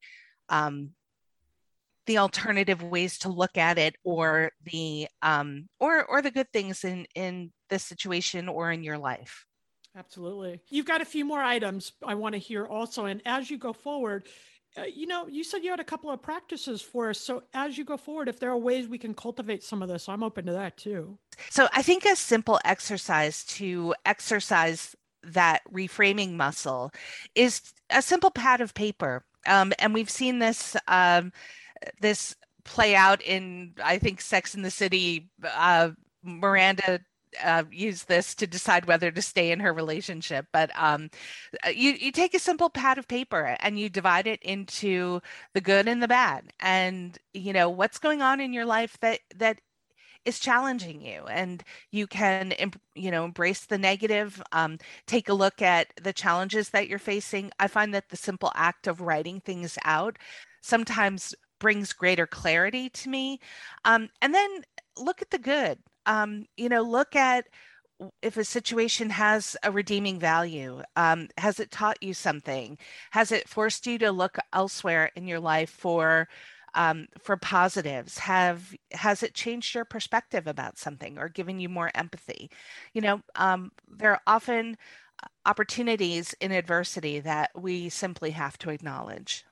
um, 0.49 0.91
the 2.09 2.19
alternative 2.19 2.83
ways 2.83 3.19
to 3.19 3.29
look 3.29 3.57
at 3.57 3.79
it 3.79 3.95
or 4.03 4.51
the 4.65 5.07
um, 5.23 5.69
or 5.79 6.05
or 6.07 6.23
the 6.23 6.31
good 6.31 6.51
things 6.53 6.83
in 6.83 7.07
in 7.15 7.53
this 7.71 7.85
situation 7.85 8.49
or 8.49 8.73
in 8.73 8.83
your 8.83 8.99
life. 8.99 9.45
Absolutely. 9.95 10.61
You've 10.71 10.87
got 10.87 11.03
a 11.03 11.05
few 11.05 11.25
more 11.25 11.43
items 11.43 11.93
i 12.05 12.15
want 12.15 12.33
to 12.33 12.39
hear 12.39 12.67
also 12.67 13.05
and 13.05 13.21
as 13.27 13.51
you 13.51 13.59
go 13.59 13.73
forward 13.73 14.27
uh, 14.77 14.83
you 14.83 15.07
know 15.07 15.27
you 15.29 15.45
said 15.45 15.63
you 15.63 15.71
had 15.71 15.81
a 15.81 15.85
couple 15.85 16.11
of 16.11 16.23
practices 16.23 16.81
for 16.81 17.11
us 17.11 17.21
so 17.21 17.43
as 17.53 17.77
you 17.77 17.85
go 17.85 17.97
forward 17.97 18.29
if 18.29 18.41
there 18.41 18.51
are 18.51 18.57
ways 18.57 18.89
we 18.89 18.99
can 18.99 19.15
cultivate 19.15 19.63
some 19.63 19.83
of 19.83 19.89
this 19.89 20.09
i'm 20.09 20.23
open 20.23 20.47
to 20.47 20.53
that 20.53 20.77
too. 20.77 21.19
So 21.51 21.69
i 21.73 21.83
think 21.83 22.05
a 22.05 22.17
simple 22.17 22.59
exercise 22.65 23.45
to 23.45 23.95
exercise 24.07 24.97
that 25.23 25.63
reframing 25.73 26.33
muscle 26.35 26.91
is 27.35 27.61
a 27.91 28.01
simple 28.01 28.31
pad 28.31 28.61
of 28.61 28.73
paper 28.73 29.25
um, 29.47 29.73
and 29.79 29.95
we've 29.95 30.11
seen 30.11 30.39
this 30.39 30.77
um, 30.87 31.33
this 32.01 32.35
play 32.65 32.95
out 32.95 33.23
in 33.23 33.75
I 33.83 33.99
think 33.99 34.21
Sex 34.21 34.55
in 34.55 34.63
the 34.63 34.71
City. 34.71 35.31
Uh, 35.43 35.91
Miranda 36.23 37.01
uh, 37.43 37.65
use 37.71 38.05
this 38.05 38.35
to 38.35 38.47
decide 38.47 38.87
whether 38.87 39.11
to 39.11 39.23
stay 39.23 39.51
in 39.51 39.61
her 39.61 39.73
relationship. 39.73 40.47
But 40.53 40.71
um, 40.77 41.11
uh, 41.67 41.71
you 41.71 41.93
you 41.93 42.13
take 42.13 42.35
a 42.35 42.39
simple 42.39 42.71
pad 42.71 42.99
of 42.99 43.09
paper 43.09 43.57
and 43.61 43.79
you 43.79 43.89
divide 43.89 44.27
it 44.27 44.43
into 44.43 45.21
the 45.55 45.61
good 45.61 45.89
and 45.89 46.03
the 46.03 46.09
bad, 46.09 46.53
and 46.61 47.19
you 47.35 47.53
know 47.53 47.71
what's 47.71 47.99
going 47.99 48.23
on 48.23 48.41
in 48.41 48.53
your 48.53 48.67
life 48.67 48.99
that 49.01 49.21
that 49.37 49.59
is 50.25 50.41
challenging 50.41 51.01
you 51.01 51.25
and 51.29 51.63
you 51.93 52.07
can 52.07 52.53
you 52.95 53.11
know 53.11 53.25
embrace 53.25 53.65
the 53.67 53.79
negative 53.79 54.43
um, 54.53 54.77
take 55.07 55.29
a 55.29 55.35
look 55.35 55.63
at 55.63 55.87
the 56.03 56.13
challenges 56.13 56.71
that 56.71 56.89
you're 56.89 56.99
facing 56.99 57.51
i 57.61 57.69
find 57.69 57.95
that 57.95 58.09
the 58.11 58.17
simple 58.17 58.51
act 58.55 58.87
of 58.87 59.01
writing 59.01 59.41
things 59.41 59.79
out 59.85 60.19
sometimes 60.61 61.35
brings 61.59 61.93
greater 61.93 62.27
clarity 62.27 62.89
to 62.91 63.09
me. 63.09 63.41
Um, 63.85 64.09
and 64.23 64.35
then 64.35 64.63
look 64.97 65.23
at 65.23 65.31
the 65.31 65.39
good. 65.39 65.79
Um, 66.07 66.47
you 66.57 66.69
know, 66.69 66.83
look 66.83 67.17
at 67.17 67.47
if 68.23 68.37
a 68.37 68.45
situation 68.45 69.11
has 69.11 69.57
a 69.63 69.73
redeeming 69.73 70.19
value. 70.21 70.83
Um, 70.97 71.29
has 71.39 71.61
it 71.61 71.71
taught 71.71 72.03
you 72.03 72.15
something? 72.15 72.79
Has 73.11 73.33
it 73.33 73.49
forced 73.49 73.87
you 73.87 73.99
to 73.99 74.13
look 74.13 74.39
elsewhere 74.53 75.11
in 75.17 75.27
your 75.27 75.41
life 75.41 75.71
for 75.71 76.29
um, 76.75 77.09
for 77.19 77.37
positives? 77.37 78.19
Have 78.19 78.75
has 78.93 79.23
it 79.23 79.35
changed 79.35 79.75
your 79.75 79.85
perspective 79.85 80.47
about 80.47 80.79
something 80.79 81.19
or 81.19 81.29
given 81.29 81.59
you 81.61 81.69
more 81.69 81.91
empathy? 81.95 82.51
You 82.93 83.01
know, 83.03 83.23
um, 83.35 83.73
there 83.89 84.13
are 84.13 84.23
often 84.27 84.77
opportunities 85.47 86.35
in 86.41 86.53
adversity 86.53 87.21
that 87.21 87.51
we 87.57 87.89
simply 87.89 88.31
have 88.33 88.59
to 88.59 88.71
acknowledge. 88.71 89.45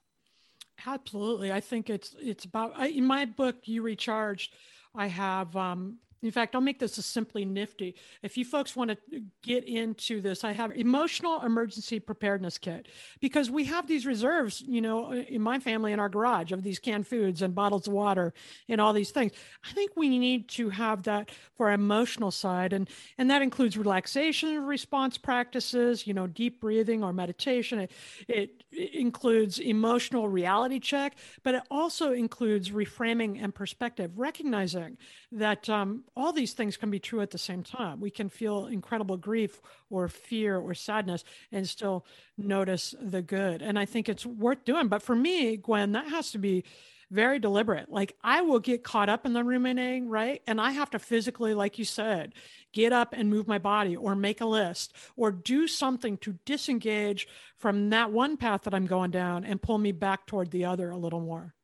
Absolutely. 0.85 1.53
I 1.53 1.61
think 1.61 1.89
it's 1.89 2.15
it's 2.21 2.45
about 2.45 2.73
I, 2.77 2.89
in 2.89 3.05
my 3.05 3.25
book 3.25 3.57
you 3.65 3.83
recharged 3.83 4.55
I 4.95 5.07
have 5.07 5.57
um 5.57 5.99
in 6.23 6.31
fact, 6.31 6.55
I'll 6.55 6.61
make 6.61 6.79
this 6.79 6.99
a 6.99 7.03
simply 7.03 7.45
nifty. 7.45 7.95
If 8.23 8.37
you 8.37 8.45
folks 8.45 8.75
want 8.75 8.91
to 8.91 9.23
get 9.43 9.65
into 9.65 10.21
this, 10.21 10.45
I 10.45 10.53
have 10.53 10.73
emotional 10.73 11.43
emergency 11.43 12.01
preparedness 12.01 12.59
kit 12.59 12.89
because 13.21 13.51
we 13.51 13.65
have 13.65 13.87
these 13.87 14.07
reserves, 14.07 14.63
you 14.63 14.81
know, 14.81 15.13
in 15.13 15.43
my 15.43 15.59
family 15.59 15.93
in 15.93 16.01
our 16.01 16.09
garage 16.09 16.53
of 16.53 16.63
these 16.63 16.79
canned 16.79 17.07
foods 17.07 17.43
and 17.43 17.55
bottles 17.55 17.87
of 17.87 17.93
water 17.93 18.33
and 18.69 18.81
all 18.81 18.93
these 18.93 19.11
things. 19.11 19.33
I 19.69 19.73
think 19.73 19.93
we 19.97 20.19
need 20.19 20.49
to 20.51 20.71
have 20.71 21.03
that 21.05 21.31
for 21.57 21.69
our 21.69 21.75
emotional 21.75 22.31
side, 22.31 22.73
and 22.73 22.89
and 23.19 23.31
that 23.31 23.43
includes 23.43 23.77
relaxation 23.77 24.65
response 24.65 25.19
practices, 25.19 26.07
you 26.07 26.15
know, 26.15 26.27
deep 26.27 26.61
breathing 26.61 27.05
or 27.05 27.13
meditation. 27.13 27.79
It, 27.81 27.93
it, 28.29 28.65
it 28.73 28.95
includes 28.95 29.59
emotional 29.59 30.29
reality 30.29 30.81
check, 30.81 31.17
but 31.43 31.55
it 31.55 31.63
also 31.71 32.13
includes 32.13 32.71
reframing 32.71 33.43
and 33.43 33.55
perspective, 33.55 34.19
recognizing 34.19 34.99
that 35.33 35.69
um, 35.69 36.05
all 36.17 36.33
these 36.33 36.55
things 36.55 36.77
can 36.77 36.91
be 36.91 36.99
true 36.99 37.21
at 37.21 37.31
the 37.31 37.39
same 37.39 37.63
time. 37.63 38.01
We 38.01 38.11
can 38.11 38.29
feel 38.29 38.67
incredible 38.67 39.19
grief 39.19 39.61
or 39.91 40.09
fear 40.09 40.57
or 40.57 40.73
sadness 40.75 41.25
and 41.53 41.69
still 41.69 42.07
notice 42.39 42.95
the 43.01 43.23
good. 43.23 43.61
And 43.61 43.79
I 43.79 43.85
think 43.85 44.09
it's 44.09 44.25
worth 44.25 44.65
doing. 44.65 44.89
But 44.89 45.03
for 45.03 45.15
me, 45.15 45.57
Gwen, 45.59 45.93
that 45.93 46.09
has 46.09 46.33
to 46.33 46.39
be 46.39 46.65
very 47.11 47.39
deliberate. 47.39 47.91
Like 47.91 48.17
I 48.25 48.43
will 48.43 48.59
get 48.59 48.83
caught 48.83 49.09
up 49.09 49.27
in 49.27 49.33
the 49.33 49.45
ruminating, 49.45 50.09
right? 50.09 50.43
And 50.47 50.61
I 50.61 50.73
have 50.73 50.91
to 50.91 50.99
physically, 50.99 51.55
like 51.55 51.79
you 51.79 51.85
said, 51.85 52.33
get 52.73 52.93
up 52.93 53.13
and 53.13 53.31
move 53.31 53.47
my 53.47 53.59
body 53.59 53.95
or 53.95 54.17
make 54.17 54.41
a 54.41 54.47
list 54.47 54.95
or 55.17 55.31
do 55.31 55.69
something 55.69 56.17
to 56.19 56.39
disengage 56.45 57.29
from 57.59 57.91
that 57.91 58.11
one 58.11 58.37
path 58.37 58.63
that 58.63 58.75
I'm 58.75 58.87
going 58.87 59.11
down 59.11 59.45
and 59.45 59.63
pull 59.63 59.79
me 59.79 59.93
back 59.93 60.27
toward 60.27 60.51
the 60.51 60.65
other 60.65 60.91
a 60.91 60.97
little 60.97 61.21
more. 61.21 61.56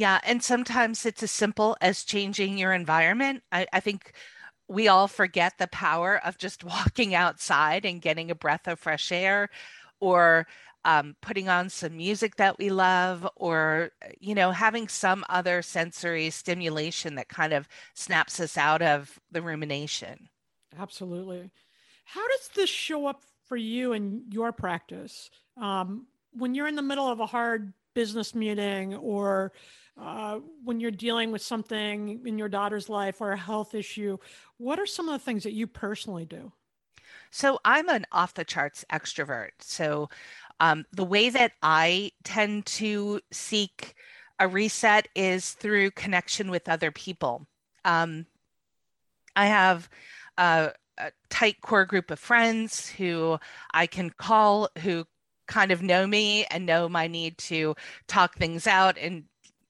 Yeah, 0.00 0.18
and 0.24 0.42
sometimes 0.42 1.04
it's 1.04 1.22
as 1.22 1.30
simple 1.30 1.76
as 1.82 2.04
changing 2.04 2.56
your 2.56 2.72
environment. 2.72 3.42
I, 3.52 3.66
I 3.70 3.80
think 3.80 4.12
we 4.66 4.88
all 4.88 5.06
forget 5.06 5.58
the 5.58 5.66
power 5.66 6.18
of 6.24 6.38
just 6.38 6.64
walking 6.74 7.14
outside 7.14 7.84
and 7.84 8.00
getting 8.00 8.30
a 8.30 8.34
breath 8.34 8.66
of 8.66 8.78
fresh 8.78 9.12
air 9.12 9.50
or 10.00 10.46
um, 10.86 11.16
putting 11.20 11.50
on 11.50 11.68
some 11.68 11.98
music 11.98 12.36
that 12.36 12.56
we 12.58 12.70
love 12.70 13.28
or 13.36 13.90
you 14.18 14.34
know 14.34 14.52
having 14.52 14.88
some 14.88 15.22
other 15.28 15.60
sensory 15.60 16.30
stimulation 16.30 17.16
that 17.16 17.28
kind 17.28 17.52
of 17.52 17.68
snaps 17.92 18.40
us 18.40 18.56
out 18.56 18.80
of 18.80 19.20
the 19.30 19.42
rumination. 19.42 20.30
Absolutely. 20.78 21.50
How 22.06 22.26
does 22.26 22.48
this 22.54 22.70
show 22.70 23.04
up 23.04 23.22
for 23.44 23.58
you 23.58 23.92
in 23.92 24.22
your 24.30 24.50
practice? 24.50 25.28
Um, 25.60 26.06
when 26.32 26.54
you're 26.54 26.68
in 26.68 26.76
the 26.76 26.80
middle 26.80 27.06
of 27.06 27.20
a 27.20 27.26
hard 27.26 27.74
business 27.94 28.34
meeting 28.34 28.94
or 28.94 29.52
uh, 30.00 30.38
when 30.64 30.80
you're 30.80 30.90
dealing 30.90 31.30
with 31.30 31.42
something 31.42 32.20
in 32.24 32.38
your 32.38 32.48
daughter's 32.48 32.88
life 32.88 33.20
or 33.20 33.32
a 33.32 33.36
health 33.36 33.74
issue, 33.74 34.16
what 34.56 34.78
are 34.78 34.86
some 34.86 35.08
of 35.08 35.12
the 35.12 35.24
things 35.24 35.42
that 35.42 35.52
you 35.52 35.66
personally 35.66 36.24
do? 36.24 36.52
So 37.30 37.58
I'm 37.64 37.88
an 37.88 38.06
off 38.12 38.34
the 38.34 38.44
charts 38.44 38.84
extrovert. 38.90 39.50
So 39.60 40.08
um, 40.58 40.84
the 40.92 41.04
way 41.04 41.30
that 41.30 41.52
I 41.62 42.12
tend 42.24 42.66
to 42.66 43.20
seek 43.30 43.94
a 44.38 44.48
reset 44.48 45.08
is 45.14 45.52
through 45.52 45.92
connection 45.92 46.50
with 46.50 46.68
other 46.68 46.90
people. 46.90 47.46
Um, 47.84 48.26
I 49.36 49.46
have 49.46 49.88
a, 50.38 50.72
a 50.98 51.12
tight 51.28 51.60
core 51.60 51.84
group 51.84 52.10
of 52.10 52.18
friends 52.18 52.88
who 52.88 53.38
I 53.72 53.86
can 53.86 54.10
call 54.10 54.70
who 54.78 55.06
kind 55.50 55.72
of 55.72 55.82
know 55.82 56.06
me 56.06 56.44
and 56.46 56.64
know 56.64 56.88
my 56.88 57.08
need 57.08 57.36
to 57.36 57.74
talk 58.06 58.36
things 58.36 58.66
out 58.68 58.96
and 58.96 59.24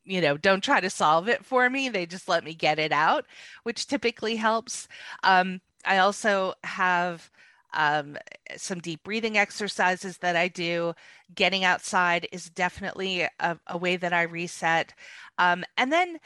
you 0.05 0.21
know 0.21 0.37
don't 0.37 0.63
try 0.63 0.79
to 0.79 0.91
solve 0.91 1.27
it 1.29 1.45
for 1.45 1.69
me. 1.71 1.89
They 1.89 2.05
just 2.07 2.29
let 2.29 2.45
me 2.45 2.55
get 2.55 2.79
it 2.79 2.93
out 2.93 3.25
which 3.65 3.87
typically 3.87 4.37
helps. 4.37 4.87
Um, 5.25 5.61
i 5.87 5.97
also 5.99 6.53
have 6.65 7.31
um, 7.73 8.19
some 8.57 8.81
deep 8.81 9.03
breathing 9.05 9.39
exercises 9.39 10.19
that 10.19 10.37
i 10.37 10.49
do. 10.49 10.93
Getting 11.35 11.65
outside 11.65 12.29
is 12.31 12.51
definitely 12.51 13.23
a, 13.23 13.59
a 13.67 13.79
way 13.79 13.97
that 13.97 14.13
i 14.13 14.23
reset. 14.23 14.93
Um, 15.39 15.65
and 15.79 15.91
then 15.91 16.19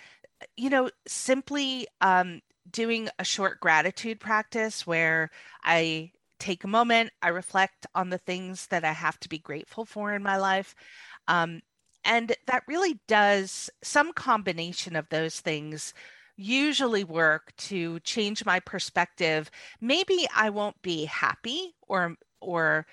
you 0.56 0.68
know 0.70 0.90
simply 1.06 1.86
um, 2.00 2.40
doing 2.70 3.08
a 3.20 3.24
short 3.24 3.60
gratitude 3.60 4.18
practice 4.18 4.86
where 4.86 5.30
i 5.62 6.10
take 6.38 6.64
a 6.64 6.68
moment 6.68 7.10
i 7.22 7.28
reflect 7.28 7.86
on 7.94 8.10
the 8.10 8.18
things 8.18 8.66
that 8.68 8.84
i 8.84 8.92
have 8.92 9.18
to 9.20 9.28
be 9.28 9.38
grateful 9.38 9.84
for 9.84 10.12
in 10.12 10.22
my 10.22 10.36
life 10.36 10.74
um, 11.28 11.60
and 12.04 12.34
that 12.46 12.64
really 12.68 13.00
does 13.08 13.70
some 13.82 14.12
combination 14.12 14.94
of 14.94 15.08
those 15.08 15.40
things 15.40 15.94
usually 16.36 17.04
work 17.04 17.54
to 17.56 18.00
change 18.00 18.44
my 18.44 18.60
perspective. 18.60 19.50
Maybe 19.80 20.26
I 20.34 20.50
won't 20.50 20.80
be 20.82 21.04
happy 21.04 21.74
or 21.86 22.16
or 22.40 22.86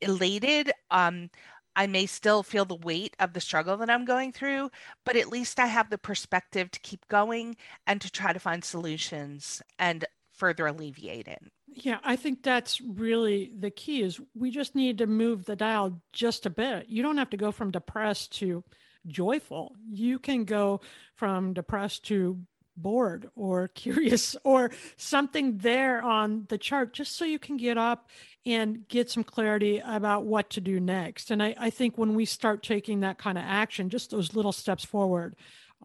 elated 0.00 0.72
um, 0.90 1.30
I 1.74 1.86
may 1.86 2.06
still 2.06 2.42
feel 2.42 2.64
the 2.64 2.74
weight 2.74 3.16
of 3.18 3.32
the 3.32 3.40
struggle 3.40 3.78
that 3.78 3.88
I'm 3.88 4.04
going 4.04 4.32
through, 4.32 4.70
but 5.04 5.16
at 5.16 5.28
least 5.28 5.58
I 5.58 5.66
have 5.66 5.88
the 5.90 5.98
perspective 5.98 6.70
to 6.70 6.80
keep 6.80 7.08
going 7.08 7.56
and 7.86 8.00
to 8.02 8.10
try 8.10 8.32
to 8.32 8.38
find 8.38 8.62
solutions 8.62 9.62
and 9.78 10.04
further 10.34 10.66
alleviate 10.66 11.28
it. 11.28 11.42
Yeah, 11.74 11.98
I 12.04 12.16
think 12.16 12.42
that's 12.42 12.80
really 12.80 13.50
the 13.58 13.70
key 13.70 14.02
is 14.02 14.20
we 14.34 14.50
just 14.50 14.74
need 14.74 14.98
to 14.98 15.06
move 15.06 15.44
the 15.46 15.56
dial 15.56 16.02
just 16.12 16.44
a 16.44 16.50
bit. 16.50 16.88
You 16.88 17.02
don't 17.02 17.16
have 17.16 17.30
to 17.30 17.36
go 17.36 17.50
from 17.50 17.70
depressed 17.70 18.38
to 18.38 18.62
joyful. 19.06 19.74
You 19.90 20.18
can 20.18 20.44
go 20.44 20.80
from 21.14 21.54
depressed 21.54 22.04
to 22.06 22.38
bored 22.76 23.30
or 23.36 23.68
curious 23.74 24.36
or 24.44 24.70
something 24.96 25.58
there 25.58 26.02
on 26.02 26.44
the 26.48 26.58
chart 26.58 26.92
just 26.92 27.16
so 27.16 27.24
you 27.24 27.38
can 27.38 27.56
get 27.56 27.78
up 27.78 28.10
and 28.44 28.86
get 28.88 29.10
some 29.10 29.24
clarity 29.24 29.80
about 29.84 30.24
what 30.24 30.50
to 30.50 30.60
do 30.60 30.78
next. 30.78 31.30
And 31.30 31.42
I, 31.42 31.54
I 31.58 31.70
think 31.70 31.96
when 31.96 32.14
we 32.14 32.26
start 32.26 32.62
taking 32.62 33.00
that 33.00 33.18
kind 33.18 33.38
of 33.38 33.44
action, 33.46 33.88
just 33.88 34.10
those 34.10 34.34
little 34.34 34.52
steps 34.52 34.84
forward, 34.84 35.36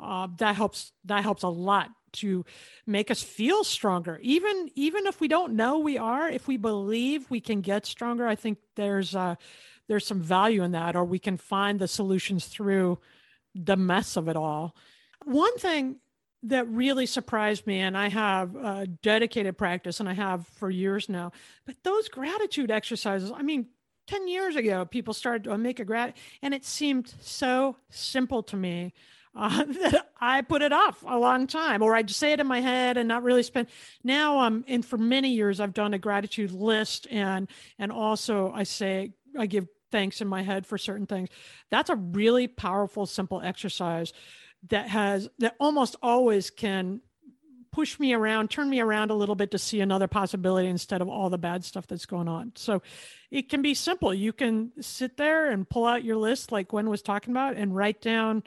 uh, 0.02 0.28
that 0.38 0.56
helps 0.56 0.92
that 1.06 1.24
helps 1.24 1.44
a 1.44 1.48
lot 1.50 1.90
to 2.14 2.46
make 2.86 3.12
us 3.12 3.22
feel 3.22 3.64
stronger. 3.64 4.20
Even 4.22 4.70
even 4.76 5.08
if 5.08 5.20
we 5.20 5.28
don't 5.28 5.54
know 5.54 5.80
we 5.80 5.98
are 5.98 6.30
if 6.30 6.48
we 6.48 6.58
believe 6.58 7.30
we 7.30 7.40
can 7.40 7.62
get 7.62 7.86
stronger 7.86 8.28
i 8.28 8.36
think 8.36 8.58
there's 8.76 9.16
uh 9.16 9.36
there's 9.88 10.06
some 10.06 10.22
value 10.22 10.64
in 10.64 10.72
that 10.72 10.96
or 10.96 11.06
we 11.06 11.20
can 11.20 11.38
find 11.38 11.80
the 11.80 11.88
solutions 11.88 12.46
through 12.48 13.00
the 13.56 13.78
mess 13.78 14.18
of 14.18 14.28
it 14.28 14.36
all. 14.36 14.76
One 15.26 15.58
thing 15.58 15.98
that 16.44 16.68
really 16.68 17.08
surprised 17.08 17.66
me 17.66 17.80
and 17.80 17.98
i 17.98 18.08
have 18.10 18.56
a 18.56 18.86
dedicated 18.86 19.58
practice 19.58 20.00
and 20.00 20.08
i 20.08 20.14
have 20.14 20.46
for 20.48 20.70
years 20.70 21.10
now 21.10 21.32
but 21.66 21.76
those 21.84 22.08
gratitude 22.08 22.70
exercises 22.70 23.32
i 23.36 23.42
mean 23.42 23.66
10 24.06 24.28
years 24.28 24.56
ago 24.56 24.86
people 24.86 25.16
started 25.16 25.46
to 25.46 25.58
make 25.58 25.80
a 25.80 25.84
grat 25.84 26.16
and 26.44 26.54
it 26.54 26.64
seemed 26.64 27.12
so 27.22 27.76
simple 27.90 28.44
to 28.44 28.56
me 28.56 28.94
uh, 29.38 29.64
that 29.66 30.10
i 30.20 30.42
put 30.42 30.62
it 30.62 30.74
off 30.74 31.04
a 31.08 31.18
long 31.18 31.48
time 31.48 31.82
or 31.82 31.96
i'd 31.96 32.10
say 32.10 32.34
it 32.34 32.40
in 32.40 32.48
my 32.48 32.62
head 32.62 32.98
and 32.98 33.08
not 33.08 33.24
really 33.24 33.44
spend 33.44 33.68
now 34.04 34.40
um 34.40 34.66
and 34.68 34.86
for 34.86 34.98
many 34.98 35.30
years 35.30 35.60
i've 35.60 35.74
done 35.74 35.94
a 35.94 36.00
gratitude 36.00 36.52
list 36.52 37.08
and 37.12 37.48
and 37.80 37.92
also 37.92 38.52
i 38.54 38.64
say 38.64 39.14
i 39.38 39.46
give 39.46 39.68
thanks 39.92 40.20
in 40.20 40.28
my 40.28 40.42
head 40.42 40.66
for 40.66 40.78
certain 40.78 41.06
things 41.06 41.30
that's 41.70 41.90
a 41.90 41.96
really 41.96 42.48
powerful 42.48 43.06
simple 43.06 43.42
exercise 43.42 44.12
that 44.70 44.90
has 44.90 45.30
that 45.40 45.56
almost 45.60 45.96
always 46.02 46.50
can 46.50 47.00
push 47.78 48.00
me 48.00 48.12
around, 48.12 48.50
turn 48.50 48.68
me 48.68 48.80
around 48.80 49.12
a 49.12 49.14
little 49.14 49.36
bit 49.36 49.52
to 49.52 49.58
see 49.60 49.82
another 49.82 50.08
possibility 50.08 50.68
instead 50.68 51.00
of 51.00 51.08
all 51.08 51.30
the 51.30 51.38
bad 51.38 51.64
stuff 51.64 51.86
that's 51.86 52.08
going 52.08 52.28
on. 52.28 52.52
So 52.56 52.82
it 53.30 53.50
can 53.50 53.62
be 53.62 53.76
simple. 53.76 54.12
You 54.16 54.34
can 54.34 54.72
sit 54.82 55.16
there 55.16 55.52
and 55.52 55.70
pull 55.70 55.86
out 55.86 56.04
your 56.04 56.18
list, 56.18 56.52
like 56.52 56.70
Gwen 56.70 56.90
was 56.90 57.04
talking 57.04 57.32
about, 57.32 57.56
and 57.56 57.76
write 57.76 58.02
down 58.02 58.42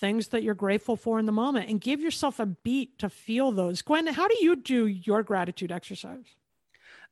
things 0.00 0.28
that 0.28 0.42
you're 0.42 0.54
grateful 0.54 0.96
for 0.96 1.18
in 1.18 1.26
the 1.26 1.32
moment 1.32 1.68
and 1.68 1.80
give 1.80 2.00
yourself 2.00 2.40
a 2.40 2.46
beat 2.46 2.98
to 2.98 3.08
feel 3.08 3.52
those. 3.52 3.82
Gwen, 3.82 4.06
how 4.06 4.26
do 4.26 4.36
you 4.40 4.56
do 4.56 4.86
your 4.86 5.22
gratitude 5.22 5.70
exercise? 5.70 6.24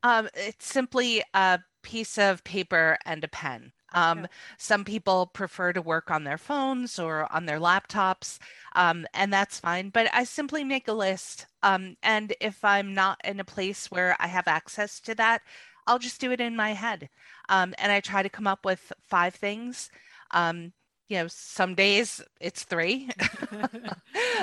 Um, 0.02 0.28
it's 0.35 0.66
simply 0.66 1.23
a 1.35 1.61
piece 1.83 2.18
of 2.18 2.42
paper 2.45 2.99
and 3.04 3.23
a 3.23 3.28
pen. 3.28 3.73
Um, 3.95 4.21
yeah. 4.21 4.26
Some 4.59 4.85
people 4.85 5.26
prefer 5.26 5.73
to 5.73 5.83
work 5.83 6.11
on 6.11 6.25
their 6.25 6.38
phones 6.38 6.99
or 6.99 7.30
on 7.33 7.47
their 7.47 7.59
laptops, 7.59 8.38
um, 8.76 9.07
and 9.14 9.33
that's 9.33 9.61
fine. 9.61 9.88
But 9.90 10.11
I 10.12 10.25
simply 10.25 10.62
make 10.62 10.88
a 10.88 10.92
list. 10.92 11.47
Um, 11.62 11.97
and 12.02 12.35
if 12.40 12.64
I'm 12.64 12.95
not 12.95 13.21
in 13.25 13.40
a 13.40 13.45
place 13.45 13.90
where 13.90 14.16
I 14.21 14.26
have 14.26 14.47
access 14.47 15.00
to 15.00 15.14
that, 15.16 15.42
I'll 15.87 15.99
just 15.99 16.21
do 16.21 16.33
it 16.33 16.40
in 16.40 16.54
my 16.54 16.75
head. 16.75 17.09
Um, 17.49 17.75
and 17.78 17.90
I 17.90 18.00
try 18.00 18.23
to 18.23 18.28
come 18.28 18.47
up 18.47 18.64
with 18.64 18.92
five 19.07 19.35
things. 19.35 19.90
Um, 20.33 20.73
you 21.08 21.18
know, 21.18 21.26
some 21.28 21.74
days 21.74 22.20
it's 22.40 22.64
three, 22.64 23.08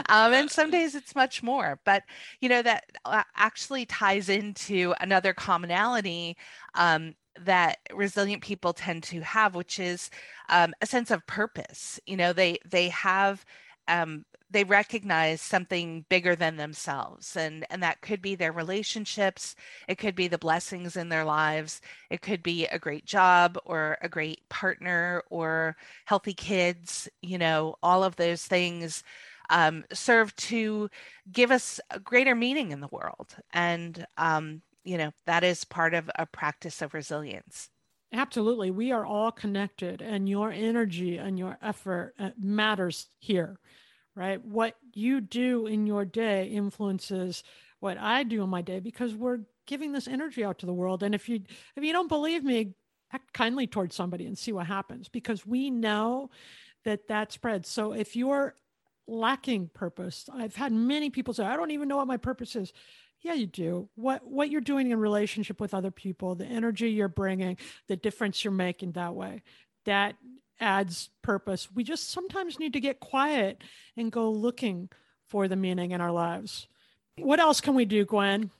um, 0.09 0.33
and 0.33 0.49
some 0.49 0.71
days 0.71 0.95
it's 0.95 1.15
much 1.15 1.43
more. 1.43 1.79
But, 1.85 2.03
you 2.41 2.49
know, 2.49 2.61
that 2.61 2.85
uh, 3.05 3.23
actually 3.35 3.85
ties 3.85 4.29
into 4.29 4.93
another 4.99 5.33
commonality 5.33 6.37
um, 6.73 7.15
that 7.41 7.77
resilient 7.93 8.41
people 8.41 8.73
tend 8.73 9.03
to 9.03 9.21
have, 9.21 9.55
which 9.55 9.79
is 9.79 10.09
um, 10.49 10.73
a 10.81 10.85
sense 10.85 11.11
of 11.11 11.25
purpose. 11.27 11.99
You 12.05 12.17
know, 12.17 12.33
they 12.33 12.59
they 12.65 12.89
have 12.89 13.45
um, 13.87 14.25
they 14.51 14.63
recognize 14.63 15.41
something 15.41 16.05
bigger 16.09 16.35
than 16.35 16.57
themselves, 16.57 17.35
and 17.35 17.65
and 17.69 17.81
that 17.83 18.01
could 18.01 18.21
be 18.21 18.35
their 18.35 18.51
relationships. 18.51 19.55
It 19.87 19.97
could 19.97 20.15
be 20.15 20.27
the 20.27 20.37
blessings 20.37 20.95
in 20.95 21.09
their 21.09 21.25
lives. 21.25 21.81
It 22.09 22.21
could 22.21 22.43
be 22.43 22.65
a 22.67 22.79
great 22.79 23.05
job 23.05 23.57
or 23.65 23.97
a 24.01 24.09
great 24.09 24.47
partner 24.49 25.23
or 25.29 25.75
healthy 26.05 26.33
kids. 26.33 27.09
You 27.21 27.37
know, 27.37 27.75
all 27.83 28.03
of 28.03 28.15
those 28.15 28.45
things. 28.45 29.03
Um, 29.51 29.85
serve 29.93 30.35
to 30.37 30.89
give 31.31 31.51
us 31.51 31.79
a 31.91 31.99
greater 31.99 32.33
meaning 32.33 32.71
in 32.71 32.79
the 32.81 32.87
world. 32.91 33.35
And 33.53 34.07
um, 34.17 34.63
you 34.83 34.97
know 34.97 35.11
that 35.25 35.43
is 35.43 35.65
part 35.65 35.93
of 35.93 36.09
a 36.15 36.25
practice 36.25 36.81
of 36.81 36.93
resilience 36.93 37.69
absolutely. 38.13 38.71
We 38.71 38.91
are 38.91 39.05
all 39.05 39.31
connected 39.31 40.01
and 40.01 40.27
your 40.27 40.51
energy 40.51 41.17
and 41.17 41.37
your 41.37 41.57
effort 41.61 42.13
uh, 42.19 42.31
matters 42.39 43.07
here 43.19 43.59
right? 44.15 44.43
What 44.43 44.75
you 44.93 45.21
do 45.21 45.67
in 45.67 45.85
your 45.85 46.05
day 46.05 46.47
influences 46.47 47.43
what 47.81 47.97
i 47.97 48.23
do 48.23 48.41
in 48.41 48.49
my 48.49 48.61
day 48.61 48.79
because 48.79 49.13
we're 49.13 49.39
giving 49.67 49.91
this 49.91 50.07
energy 50.07 50.43
out 50.43 50.59
to 50.59 50.65
the 50.65 50.73
world. 50.73 51.03
And 51.03 51.13
if 51.13 51.27
you 51.27 51.41
if 51.75 51.83
you 51.83 51.91
don't 51.91 52.07
believe 52.07 52.43
me 52.43 52.73
act 53.11 53.33
kindly 53.33 53.67
towards 53.67 53.95
somebody 53.95 54.25
and 54.25 54.37
see 54.37 54.53
what 54.53 54.67
happens 54.67 55.09
because 55.09 55.45
we 55.45 55.69
know 55.69 56.29
that 56.85 57.07
that 57.09 57.31
spreads. 57.31 57.69
So 57.69 57.93
if 57.93 58.15
you're 58.15 58.55
lacking 59.07 59.69
purpose 59.71 60.27
i've 60.33 60.55
had 60.55 60.71
many 60.71 61.11
people 61.11 61.31
say 61.31 61.45
i 61.45 61.55
don't 61.55 61.69
even 61.69 61.87
know 61.87 61.97
what 61.97 62.07
my 62.07 62.17
purpose 62.17 62.55
is 62.55 62.73
yeah, 63.25 63.33
you 63.33 63.47
do. 63.47 63.89
What 63.95 64.23
what 64.23 64.51
you're 64.51 64.61
doing 64.61 64.91
in 64.91 64.99
relationship 64.99 65.59
with 65.59 65.73
other 65.73 65.89
people, 65.89 66.35
the 66.35 66.45
energy 66.45 66.91
you're 66.91 67.07
bringing, 67.07 67.57
the 67.87 67.95
difference 67.95 68.43
you're 68.43 68.53
making 68.53 68.91
that 68.91 69.15
way. 69.15 69.41
That 69.85 70.15
adds 70.59 71.09
purpose. 71.23 71.67
We 71.73 71.83
just 71.83 72.11
sometimes 72.11 72.59
need 72.59 72.73
to 72.73 72.79
get 72.79 72.99
quiet 72.99 73.63
and 73.97 74.11
go 74.11 74.29
looking 74.29 74.89
for 75.27 75.47
the 75.47 75.55
meaning 75.55 75.89
in 75.89 76.01
our 76.01 76.11
lives. 76.11 76.67
What 77.17 77.39
else 77.39 77.61
can 77.61 77.73
we 77.73 77.85
do, 77.85 78.05
Gwen? 78.05 78.51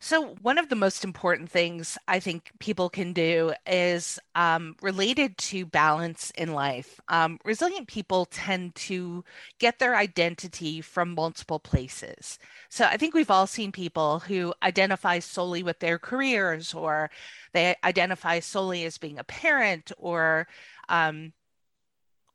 So, 0.00 0.34
one 0.42 0.58
of 0.58 0.68
the 0.68 0.76
most 0.76 1.04
important 1.04 1.50
things 1.50 1.98
I 2.06 2.20
think 2.20 2.52
people 2.58 2.88
can 2.88 3.12
do 3.12 3.52
is 3.66 4.18
um, 4.34 4.76
related 4.82 5.38
to 5.38 5.66
balance 5.66 6.30
in 6.32 6.52
life. 6.52 7.00
Um, 7.08 7.38
resilient 7.44 7.88
people 7.88 8.26
tend 8.26 8.74
to 8.76 9.24
get 9.58 9.78
their 9.78 9.96
identity 9.96 10.80
from 10.80 11.14
multiple 11.14 11.58
places. 11.58 12.38
So, 12.68 12.84
I 12.84 12.96
think 12.96 13.14
we've 13.14 13.30
all 13.30 13.46
seen 13.46 13.72
people 13.72 14.20
who 14.20 14.54
identify 14.62 15.18
solely 15.18 15.62
with 15.62 15.78
their 15.80 15.98
careers, 15.98 16.74
or 16.74 17.10
they 17.52 17.74
identify 17.84 18.40
solely 18.40 18.84
as 18.84 18.98
being 18.98 19.18
a 19.18 19.24
parent, 19.24 19.92
or 19.98 20.46
um, 20.88 21.32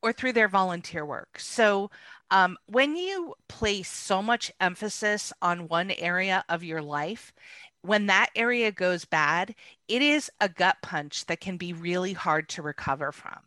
or 0.01 0.13
through 0.13 0.33
their 0.33 0.47
volunteer 0.47 1.05
work. 1.05 1.39
So, 1.39 1.91
um, 2.31 2.57
when 2.65 2.95
you 2.95 3.33
place 3.49 3.89
so 3.89 4.21
much 4.21 4.53
emphasis 4.61 5.33
on 5.41 5.67
one 5.67 5.91
area 5.91 6.45
of 6.47 6.63
your 6.63 6.81
life, 6.81 7.33
when 7.83 8.05
that 8.05 8.29
area 8.35 8.71
goes 8.71 9.05
bad, 9.05 9.55
it 9.87 10.01
is 10.01 10.29
a 10.39 10.47
gut 10.47 10.77
punch 10.81 11.25
that 11.25 11.41
can 11.41 11.57
be 11.57 11.73
really 11.73 12.13
hard 12.13 12.47
to 12.49 12.61
recover 12.61 13.11
from. 13.11 13.39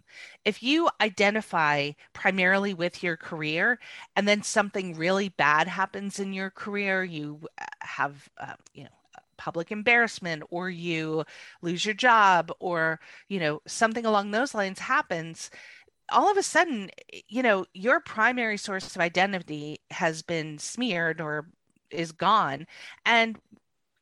If 0.45 0.63
you 0.63 0.91
identify 1.01 1.93
primarily 2.13 2.75
with 2.75 3.03
your 3.03 3.17
career 3.17 3.79
and 4.17 4.27
then 4.27 4.43
something 4.43 4.97
really 4.97 5.29
bad 5.29 5.69
happens 5.69 6.19
in 6.19 6.33
your 6.33 6.51
career, 6.51 7.05
you 7.05 7.41
uh, 7.59 7.65
have, 7.81 8.29
uh, 8.39 8.55
you 8.75 8.85
know, 8.85 8.91
public 9.37 9.71
embarrassment 9.73 10.43
or 10.51 10.71
you 10.71 11.25
lose 11.61 11.85
your 11.85 11.95
job 11.95 12.53
or 12.61 13.01
you 13.29 13.41
know 13.41 13.61
something 13.67 14.07
along 14.07 14.31
those 14.31 14.55
lines 14.55 14.79
happens 14.79 15.51
all 16.11 16.31
of 16.31 16.37
a 16.37 16.43
sudden, 16.43 16.91
you 17.29 17.43
know, 17.43 17.67
your 17.75 18.01
primary 18.01 18.57
source 18.57 18.95
of 18.95 19.01
identity 19.03 19.81
has 19.91 20.23
been 20.23 20.59
smeared 20.59 21.21
or 21.21 21.49
is 21.91 22.13
gone. 22.13 22.67
And 23.07 23.39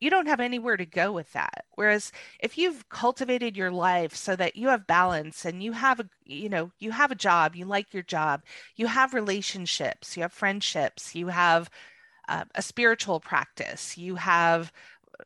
you 0.01 0.11
don't 0.11 0.27
have 0.27 0.41
anywhere 0.41 0.77
to 0.77 0.85
go 0.87 1.13
with 1.13 1.33
that. 1.33 1.65
Whereas 1.77 2.11
if 2.41 2.59
you've 2.59 2.89
cultivated 2.89 3.57
your 3.57 3.71
life 3.71 4.17
so 4.17 4.35
that 4.35 4.57
you 4.57 4.69
have 4.69 4.87
balance 4.87 5.45
and 5.45 5.63
you 5.63 5.73
have 5.73 6.01
a, 6.01 6.09
you 6.25 6.49
know, 6.49 6.73
you 6.81 6.91
have 6.91 7.13
a 7.13 7.17
job, 7.17 7.55
you 7.55 7.67
like 7.67 7.95
your 7.95 8.03
job, 8.03 8.43
you 8.75 8.89
have 8.89 9.15
relationships, 9.15 10.17
you 10.17 10.23
have 10.23 10.33
friendships, 10.33 11.15
you 11.15 11.29
have 11.29 11.71
uh, 12.29 12.45
a 12.55 12.63
spiritual 12.63 13.21
practice, 13.21 13.97
you 13.97 14.17
have 14.17 14.73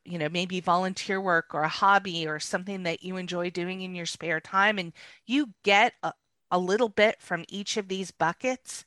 you 0.04 0.18
know 0.18 0.28
maybe 0.28 0.60
volunteer 0.60 1.20
work 1.20 1.54
or 1.54 1.62
a 1.62 1.68
hobby 1.68 2.26
or 2.26 2.38
something 2.38 2.82
that 2.82 3.02
you 3.02 3.16
enjoy 3.16 3.48
doing 3.50 3.82
in 3.82 3.94
your 3.94 4.06
spare 4.06 4.40
time 4.40 4.78
and 4.78 4.92
you 5.26 5.48
get 5.62 5.94
a, 6.02 6.12
a 6.50 6.58
little 6.58 6.88
bit 6.88 7.20
from 7.20 7.44
each 7.48 7.76
of 7.76 7.88
these 7.88 8.10
buckets, 8.10 8.84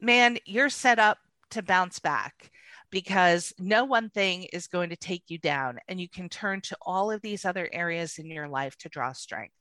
man, 0.00 0.38
you're 0.46 0.70
set 0.70 0.98
up 0.98 1.18
to 1.50 1.62
bounce 1.62 1.98
back 1.98 2.50
because 2.90 3.52
no 3.58 3.84
one 3.84 4.10
thing 4.10 4.44
is 4.52 4.66
going 4.66 4.90
to 4.90 4.96
take 4.96 5.24
you 5.28 5.38
down 5.38 5.78
and 5.88 6.00
you 6.00 6.08
can 6.08 6.28
turn 6.28 6.60
to 6.60 6.76
all 6.82 7.10
of 7.10 7.22
these 7.22 7.44
other 7.44 7.68
areas 7.72 8.18
in 8.18 8.26
your 8.26 8.48
life 8.48 8.76
to 8.78 8.88
draw 8.88 9.12
strength. 9.12 9.59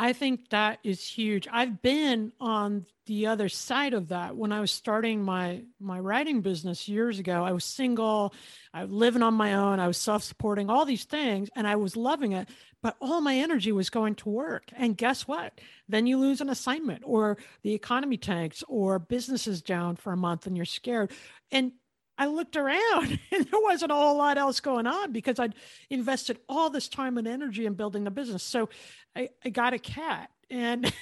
I 0.00 0.12
think 0.12 0.50
that 0.50 0.78
is 0.84 1.04
huge. 1.04 1.48
I've 1.50 1.82
been 1.82 2.32
on 2.38 2.86
the 3.06 3.26
other 3.26 3.48
side 3.48 3.94
of 3.94 4.08
that 4.08 4.36
when 4.36 4.52
I 4.52 4.60
was 4.60 4.70
starting 4.70 5.24
my 5.24 5.64
my 5.80 5.98
writing 5.98 6.40
business 6.40 6.88
years 6.88 7.18
ago. 7.18 7.42
I 7.44 7.50
was 7.50 7.64
single, 7.64 8.32
I 8.72 8.84
was 8.84 8.92
living 8.92 9.22
on 9.22 9.34
my 9.34 9.54
own, 9.54 9.80
I 9.80 9.88
was 9.88 9.96
self-supporting, 9.96 10.70
all 10.70 10.84
these 10.84 11.02
things, 11.02 11.48
and 11.56 11.66
I 11.66 11.74
was 11.74 11.96
loving 11.96 12.30
it. 12.30 12.48
But 12.80 12.96
all 13.00 13.20
my 13.20 13.34
energy 13.34 13.72
was 13.72 13.90
going 13.90 14.14
to 14.16 14.28
work. 14.28 14.70
And 14.76 14.96
guess 14.96 15.26
what? 15.26 15.60
Then 15.88 16.06
you 16.06 16.16
lose 16.16 16.40
an 16.40 16.48
assignment, 16.48 17.02
or 17.04 17.36
the 17.62 17.74
economy 17.74 18.18
tanks, 18.18 18.62
or 18.68 19.00
business 19.00 19.48
is 19.48 19.62
down 19.62 19.96
for 19.96 20.12
a 20.12 20.16
month 20.16 20.46
and 20.46 20.56
you're 20.56 20.64
scared. 20.64 21.10
And 21.50 21.72
I 22.18 22.26
looked 22.26 22.56
around 22.56 23.18
and 23.32 23.46
there 23.46 23.60
wasn't 23.62 23.92
a 23.92 23.94
whole 23.94 24.18
lot 24.18 24.36
else 24.36 24.60
going 24.60 24.86
on 24.86 25.12
because 25.12 25.38
I'd 25.38 25.54
invested 25.88 26.38
all 26.48 26.68
this 26.68 26.88
time 26.88 27.16
and 27.16 27.28
energy 27.28 27.64
in 27.64 27.74
building 27.74 28.04
the 28.04 28.10
business. 28.10 28.42
So 28.42 28.68
I, 29.16 29.30
I 29.44 29.50
got 29.50 29.72
a 29.72 29.78
cat 29.78 30.30
and 30.50 30.92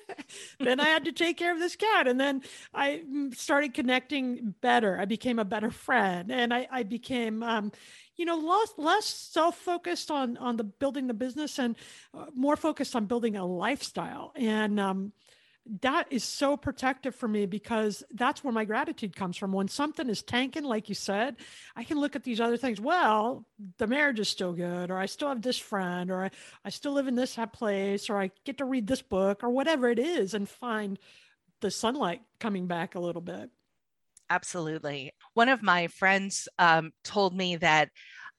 then 0.60 0.80
I 0.80 0.84
had 0.84 1.04
to 1.04 1.12
take 1.12 1.36
care 1.36 1.52
of 1.52 1.58
this 1.58 1.76
cat. 1.76 2.08
And 2.08 2.18
then 2.18 2.42
I 2.72 3.02
mm, 3.08 3.34
started 3.36 3.74
connecting 3.74 4.54
better. 4.60 4.98
I 4.98 5.04
became 5.04 5.38
a 5.38 5.44
better 5.44 5.70
friend 5.70 6.30
and 6.32 6.54
I, 6.54 6.66
I 6.70 6.82
became, 6.84 7.42
um, 7.42 7.72
you 8.16 8.24
know, 8.24 8.36
less, 8.36 8.72
less 8.78 9.04
self-focused 9.06 10.10
on, 10.10 10.36
on 10.38 10.56
the 10.56 10.64
building 10.64 11.08
the 11.08 11.14
business 11.14 11.58
and 11.58 11.76
uh, 12.16 12.26
more 12.34 12.56
focused 12.56 12.96
on 12.96 13.06
building 13.06 13.36
a 13.36 13.44
lifestyle. 13.44 14.32
And, 14.36 14.80
um, 14.80 15.12
that 15.80 16.06
is 16.10 16.24
so 16.24 16.56
protective 16.56 17.14
for 17.14 17.26
me 17.26 17.46
because 17.46 18.02
that's 18.12 18.44
where 18.44 18.52
my 18.52 18.64
gratitude 18.64 19.16
comes 19.16 19.36
from. 19.36 19.52
When 19.52 19.68
something 19.68 20.10
is 20.10 20.22
tanking, 20.22 20.64
like 20.64 20.88
you 20.88 20.94
said, 20.94 21.36
I 21.74 21.84
can 21.84 21.98
look 21.98 22.14
at 22.14 22.24
these 22.24 22.40
other 22.40 22.58
things. 22.58 22.80
Well, 22.80 23.46
the 23.78 23.86
marriage 23.86 24.20
is 24.20 24.28
still 24.28 24.52
good, 24.52 24.90
or 24.90 24.98
I 24.98 25.06
still 25.06 25.28
have 25.28 25.40
this 25.42 25.58
friend, 25.58 26.10
or 26.10 26.24
I, 26.24 26.30
I 26.64 26.70
still 26.70 26.92
live 26.92 27.08
in 27.08 27.14
this 27.14 27.38
place, 27.52 28.10
or 28.10 28.18
I 28.18 28.30
get 28.44 28.58
to 28.58 28.66
read 28.66 28.86
this 28.86 29.02
book, 29.02 29.42
or 29.42 29.50
whatever 29.50 29.88
it 29.88 29.98
is, 29.98 30.34
and 30.34 30.48
find 30.48 30.98
the 31.60 31.70
sunlight 31.70 32.20
coming 32.38 32.66
back 32.66 32.94
a 32.94 33.00
little 33.00 33.22
bit. 33.22 33.48
Absolutely. 34.30 35.12
One 35.34 35.48
of 35.48 35.62
my 35.62 35.86
friends 35.88 36.48
um, 36.58 36.92
told 37.04 37.34
me 37.34 37.56
that 37.56 37.90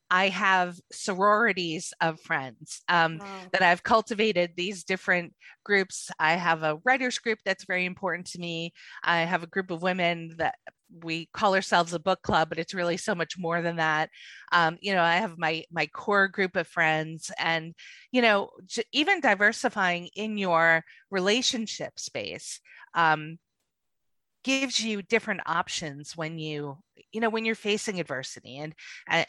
I 0.10 0.30
have 0.30 0.80
sororities 0.91 1.94
of 2.00 2.20
friends 2.20 2.82
um, 2.88 3.18
wow. 3.18 3.39
that 3.52 3.62
I've 3.62 3.84
cultivated 3.84 4.52
these 4.56 4.84
different 4.84 5.34
groups. 5.63 6.12
I 6.20 6.34
have 6.34 6.63
a 6.63 6.80
writers 6.86 7.18
group 7.18 7.39
that's 7.44 7.65
very 7.65 7.86
important 7.86 8.28
to 8.28 8.39
me. 8.39 8.74
I 9.04 9.22
have 9.22 9.44
a 9.44 9.48
group 9.48 9.72
of 9.72 9.82
women 9.82 10.36
that 10.38 10.56
we 11.04 11.28
call 11.34 11.56
ourselves 11.56 11.94
a 11.94 12.00
book 12.00 12.22
club, 12.22 12.50
but 12.50 12.60
it's 12.60 12.74
really 12.74 12.98
so 12.98 13.15
much 13.15 13.38
more 13.38 13.62
than 13.62 13.78
that. 13.78 14.10
Um, 14.52 14.78
you 14.82 14.94
know, 14.94 15.02
I 15.02 15.15
have 15.15 15.38
my 15.38 15.63
my 15.72 15.88
core 15.88 16.28
group 16.28 16.56
of 16.56 16.68
friends, 16.68 17.32
and 17.39 17.74
you 18.12 18.22
know, 18.22 18.50
even 18.91 19.20
diversifying 19.22 20.10
in 20.15 20.38
your 20.38 20.84
relationship 21.10 22.00
space. 22.00 22.60
Um, 22.94 23.39
gives 24.45 24.79
you 24.79 25.01
different 25.01 25.41
options 25.47 26.15
when 26.15 26.38
you 26.38 26.77
you 27.12 27.19
know 27.19 27.31
when 27.31 27.45
you're 27.45 27.55
facing 27.55 27.99
adversity 27.99 28.58
and 28.58 28.75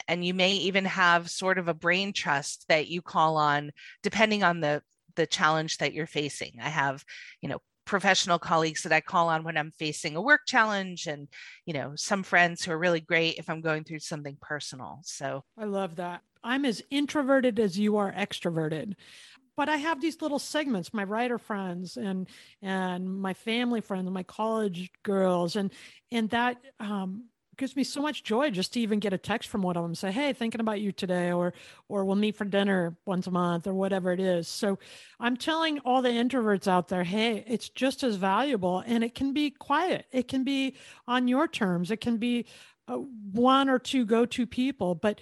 and 0.07 0.23
you 0.23 0.31
may 0.31 0.51
even 0.51 0.85
have 0.85 1.27
sort 1.27 1.57
of 1.57 1.67
a 1.67 1.73
brain 1.73 2.13
trust 2.13 2.65
that 2.69 2.87
you 2.87 3.01
call 3.01 3.35
on 3.35 3.71
depending 4.03 4.43
on 4.43 4.59
the 4.59 4.79
the 5.15 5.25
challenge 5.25 5.77
that 5.79 5.91
you're 5.93 6.05
facing. 6.05 6.53
I 6.61 6.69
have 6.69 7.03
you 7.41 7.49
know 7.49 7.57
professional 7.85 8.37
colleagues 8.37 8.83
that 8.83 8.91
i 8.91 8.99
call 8.99 9.29
on 9.29 9.45
when 9.45 9.55
i'm 9.55 9.71
facing 9.71 10.17
a 10.17 10.21
work 10.21 10.41
challenge 10.45 11.07
and 11.07 11.29
you 11.65 11.73
know 11.73 11.93
some 11.95 12.21
friends 12.21 12.61
who 12.65 12.71
are 12.73 12.77
really 12.77 12.99
great 12.99 13.37
if 13.37 13.49
i'm 13.49 13.61
going 13.61 13.85
through 13.85 13.99
something 13.99 14.37
personal 14.41 14.99
so. 15.03 15.41
I 15.57 15.63
love 15.63 15.95
that. 15.95 16.21
I'm 16.43 16.65
as 16.65 16.83
introverted 16.91 17.59
as 17.59 17.79
you 17.79 17.97
are 17.97 18.11
extroverted 18.11 18.93
but 19.57 19.67
I 19.67 19.77
have 19.77 19.99
these 19.99 20.21
little 20.21 20.39
segments, 20.39 20.93
my 20.93 21.03
writer 21.03 21.37
friends 21.37 21.97
and 21.97 22.27
and 22.61 23.19
my 23.19 23.33
family 23.33 23.81
friends 23.81 24.05
and 24.05 24.13
my 24.13 24.23
college 24.23 24.91
girls, 25.03 25.57
and 25.57 25.73
and 26.11 26.29
that 26.29 26.57
um, 26.79 27.25
gives 27.57 27.75
me 27.75 27.83
so 27.83 28.01
much 28.01 28.23
joy 28.23 28.51
just 28.51 28.73
to 28.73 28.79
even 28.79 28.99
get 28.99 29.13
a 29.13 29.17
text 29.17 29.49
from 29.49 29.63
one 29.63 29.75
of 29.75 29.83
them 29.83 29.95
say, 29.95 30.11
"Hey, 30.11 30.31
thinking 30.31 30.61
about 30.61 30.79
you 30.79 30.91
today," 30.91 31.31
or 31.31 31.53
or 31.89 32.05
we'll 32.05 32.15
meet 32.15 32.35
for 32.35 32.45
dinner 32.45 32.95
once 33.05 33.25
a 33.27 33.31
month, 33.31 33.65
or 33.67 33.73
whatever 33.73 34.11
it 34.11 34.19
is. 34.19 34.47
So 34.47 34.77
I'm 35.19 35.35
telling 35.35 35.79
all 35.79 36.03
the 36.03 36.09
introverts 36.09 36.67
out 36.67 36.87
there, 36.87 37.03
hey, 37.03 37.43
it's 37.47 37.69
just 37.69 38.03
as 38.03 38.15
valuable, 38.15 38.83
and 38.85 39.03
it 39.03 39.15
can 39.15 39.33
be 39.33 39.49
quiet. 39.49 40.05
It 40.11 40.27
can 40.27 40.43
be 40.43 40.75
on 41.07 41.27
your 41.27 41.47
terms. 41.47 41.89
It 41.89 41.99
can 41.99 42.17
be 42.17 42.45
uh, 42.87 42.97
one 42.97 43.69
or 43.69 43.79
two 43.79 44.05
go-to 44.05 44.45
people, 44.45 44.95
but 44.95 45.19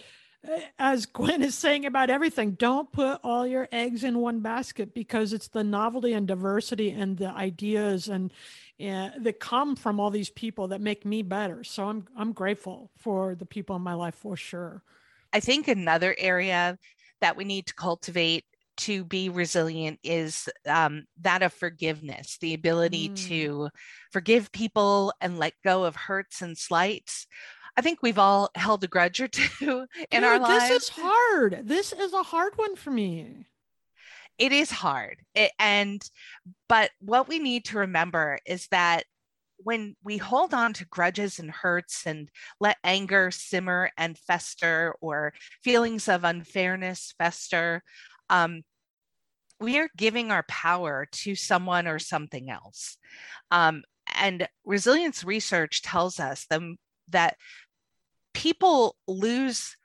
as 0.80 1.06
Gwen 1.06 1.44
is 1.44 1.56
saying 1.56 1.86
about 1.86 2.10
everything, 2.10 2.52
don't 2.52 2.92
put 2.92 3.20
all 3.24 3.46
your 3.46 3.68
eggs 3.72 4.04
in 4.04 4.20
one 4.20 4.40
basket 4.40 4.94
because 4.94 5.34
it's 5.34 5.48
the 5.48 5.64
novelty 5.64 6.14
and 6.14 6.28
diversity 6.28 6.92
and 6.92 7.18
the 7.18 7.30
ideas 7.30 8.08
and, 8.08 8.34
and 8.80 9.24
that 9.24 9.40
come 9.40 9.76
from 9.76 10.00
all 10.00 10.10
these 10.10 10.30
people 10.30 10.70
that 10.70 10.82
make 10.82 11.06
me 11.06 11.22
better. 11.22 11.64
So 11.64 11.88
I'm 11.88 12.08
I'm 12.18 12.34
grateful 12.34 12.92
for 12.98 13.36
the 13.36 13.46
people 13.46 13.76
in 13.76 13.82
my 13.82 13.94
life 13.94 14.16
for 14.16 14.36
sure. 14.36 14.84
I 15.34 15.40
think 15.40 15.68
another 15.68 16.16
area 16.18 16.78
that 17.22 17.38
we 17.38 17.44
need 17.44 17.68
to 17.68 17.74
cultivate 17.74 18.46
to 18.78 19.04
be 19.06 19.30
resilient 19.30 20.00
is 20.04 20.50
um, 20.68 21.06
that 21.22 21.44
of 21.44 21.54
forgiveness, 21.54 22.38
the 22.40 22.54
ability 22.54 23.10
mm. 23.10 23.28
to 23.28 23.70
forgive 24.12 24.52
people 24.52 25.14
and 25.22 25.40
let 25.40 25.54
go 25.64 25.86
of 25.86 25.96
hurts 25.96 26.42
and 26.42 26.58
slights. 26.58 27.28
I 27.78 27.82
think 27.82 28.00
we've 28.02 28.20
all 28.20 28.50
held 28.56 28.84
a 28.84 28.88
grudge 28.88 29.20
or 29.22 29.28
two 29.30 29.86
in 30.12 30.22
Dude, 30.22 30.24
our 30.24 30.40
lives. 30.40 30.70
This 30.70 30.84
is 30.84 30.90
hard. 30.90 31.62
This 31.64 31.94
is 31.94 32.14
a 32.14 32.24
hard 32.24 32.58
one 32.58 32.76
for 32.76 32.92
me. 32.92 33.48
It 34.38 34.52
is 34.52 34.70
hard. 34.70 35.18
It, 35.34 35.52
and, 35.60 36.02
but 36.68 36.92
what 37.00 37.28
we 37.28 37.40
need 37.40 37.66
to 37.66 37.80
remember 37.80 38.40
is 38.46 38.68
that 38.68 39.06
when 39.58 39.96
we 40.04 40.18
hold 40.18 40.54
on 40.54 40.74
to 40.74 40.86
grudges 40.86 41.40
and 41.40 41.50
hurts 41.50 42.06
and 42.06 42.30
let 42.60 42.78
anger 42.84 43.32
simmer 43.32 43.90
and 43.98 44.18
fester 44.18 44.96
or 45.00 45.34
feelings 45.64 46.10
of 46.10 46.24
unfairness 46.24 47.14
fester, 47.18 47.82
um, 48.30 48.64
we 49.60 49.80
are 49.80 49.90
giving 49.96 50.32
our 50.32 50.44
power 50.50 51.08
to 51.12 51.36
someone 51.36 51.88
or 51.88 52.00
something 52.00 52.50
else. 52.50 52.98
Um, 53.52 53.84
and 54.16 54.48
resilience 54.66 55.24
research 55.24 55.82
tells 55.82 56.20
us 56.20 56.46
them 56.46 56.78
that 57.10 57.38
people 58.36 58.96
lose 59.08 59.76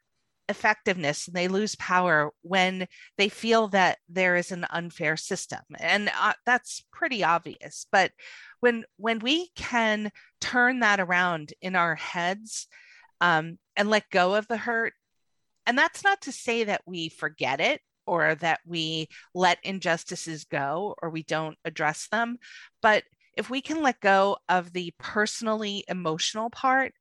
effectiveness 0.48 1.28
and 1.28 1.36
they 1.36 1.48
lose 1.48 1.76
power 1.76 2.32
when 2.42 2.86
they 3.16 3.28
feel 3.28 3.68
that 3.68 3.98
there 4.08 4.34
is 4.36 4.50
an 4.50 4.66
unfair 4.70 5.16
system. 5.16 5.60
And 5.78 6.10
uh, 6.20 6.32
that's 6.44 6.84
pretty 7.00 7.24
obvious 7.24 7.86
but 7.90 8.12
when 8.60 8.84
when 8.98 9.18
we 9.20 9.48
can 9.56 10.10
turn 10.40 10.80
that 10.80 11.00
around 11.00 11.52
in 11.62 11.74
our 11.74 11.94
heads 11.94 12.68
um, 13.22 13.58
and 13.74 13.88
let 13.88 14.10
go 14.10 14.34
of 14.34 14.46
the 14.48 14.58
hurt 14.58 14.92
and 15.66 15.78
that's 15.78 16.04
not 16.04 16.20
to 16.22 16.32
say 16.32 16.64
that 16.64 16.82
we 16.86 17.08
forget 17.08 17.58
it 17.58 17.80
or 18.06 18.34
that 18.36 18.60
we 18.66 19.08
let 19.34 19.58
injustices 19.62 20.44
go 20.44 20.94
or 21.00 21.08
we 21.08 21.22
don't 21.22 21.56
address 21.64 22.06
them 22.12 22.36
but 22.82 23.02
if 23.36 23.48
we 23.48 23.62
can 23.62 23.82
let 23.82 23.98
go 24.00 24.36
of 24.50 24.72
the 24.74 24.92
personally 24.98 25.84
emotional 25.88 26.50
part 26.50 26.92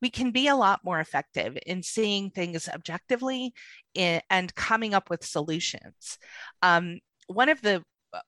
we 0.00 0.10
can 0.10 0.30
be 0.30 0.48
a 0.48 0.56
lot 0.56 0.80
more 0.84 1.00
effective 1.00 1.58
in 1.66 1.82
seeing 1.82 2.30
things 2.30 2.68
objectively 2.68 3.52
and 3.96 4.54
coming 4.54 4.94
up 4.94 5.10
with 5.10 5.24
solutions. 5.24 6.18
Um, 6.62 7.00
one 7.26 7.48
of 7.48 7.60
the 7.60 7.82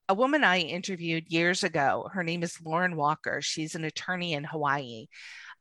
a 0.07 0.13
woman 0.13 0.43
I 0.43 0.59
interviewed 0.59 1.31
years 1.31 1.63
ago, 1.63 2.07
her 2.13 2.23
name 2.23 2.43
is 2.43 2.61
Lorenn 2.63 2.95
Walker. 2.95 3.41
She's 3.41 3.75
an 3.75 3.83
attorney 3.83 4.33
in 4.33 4.43
Hawaii. 4.43 5.07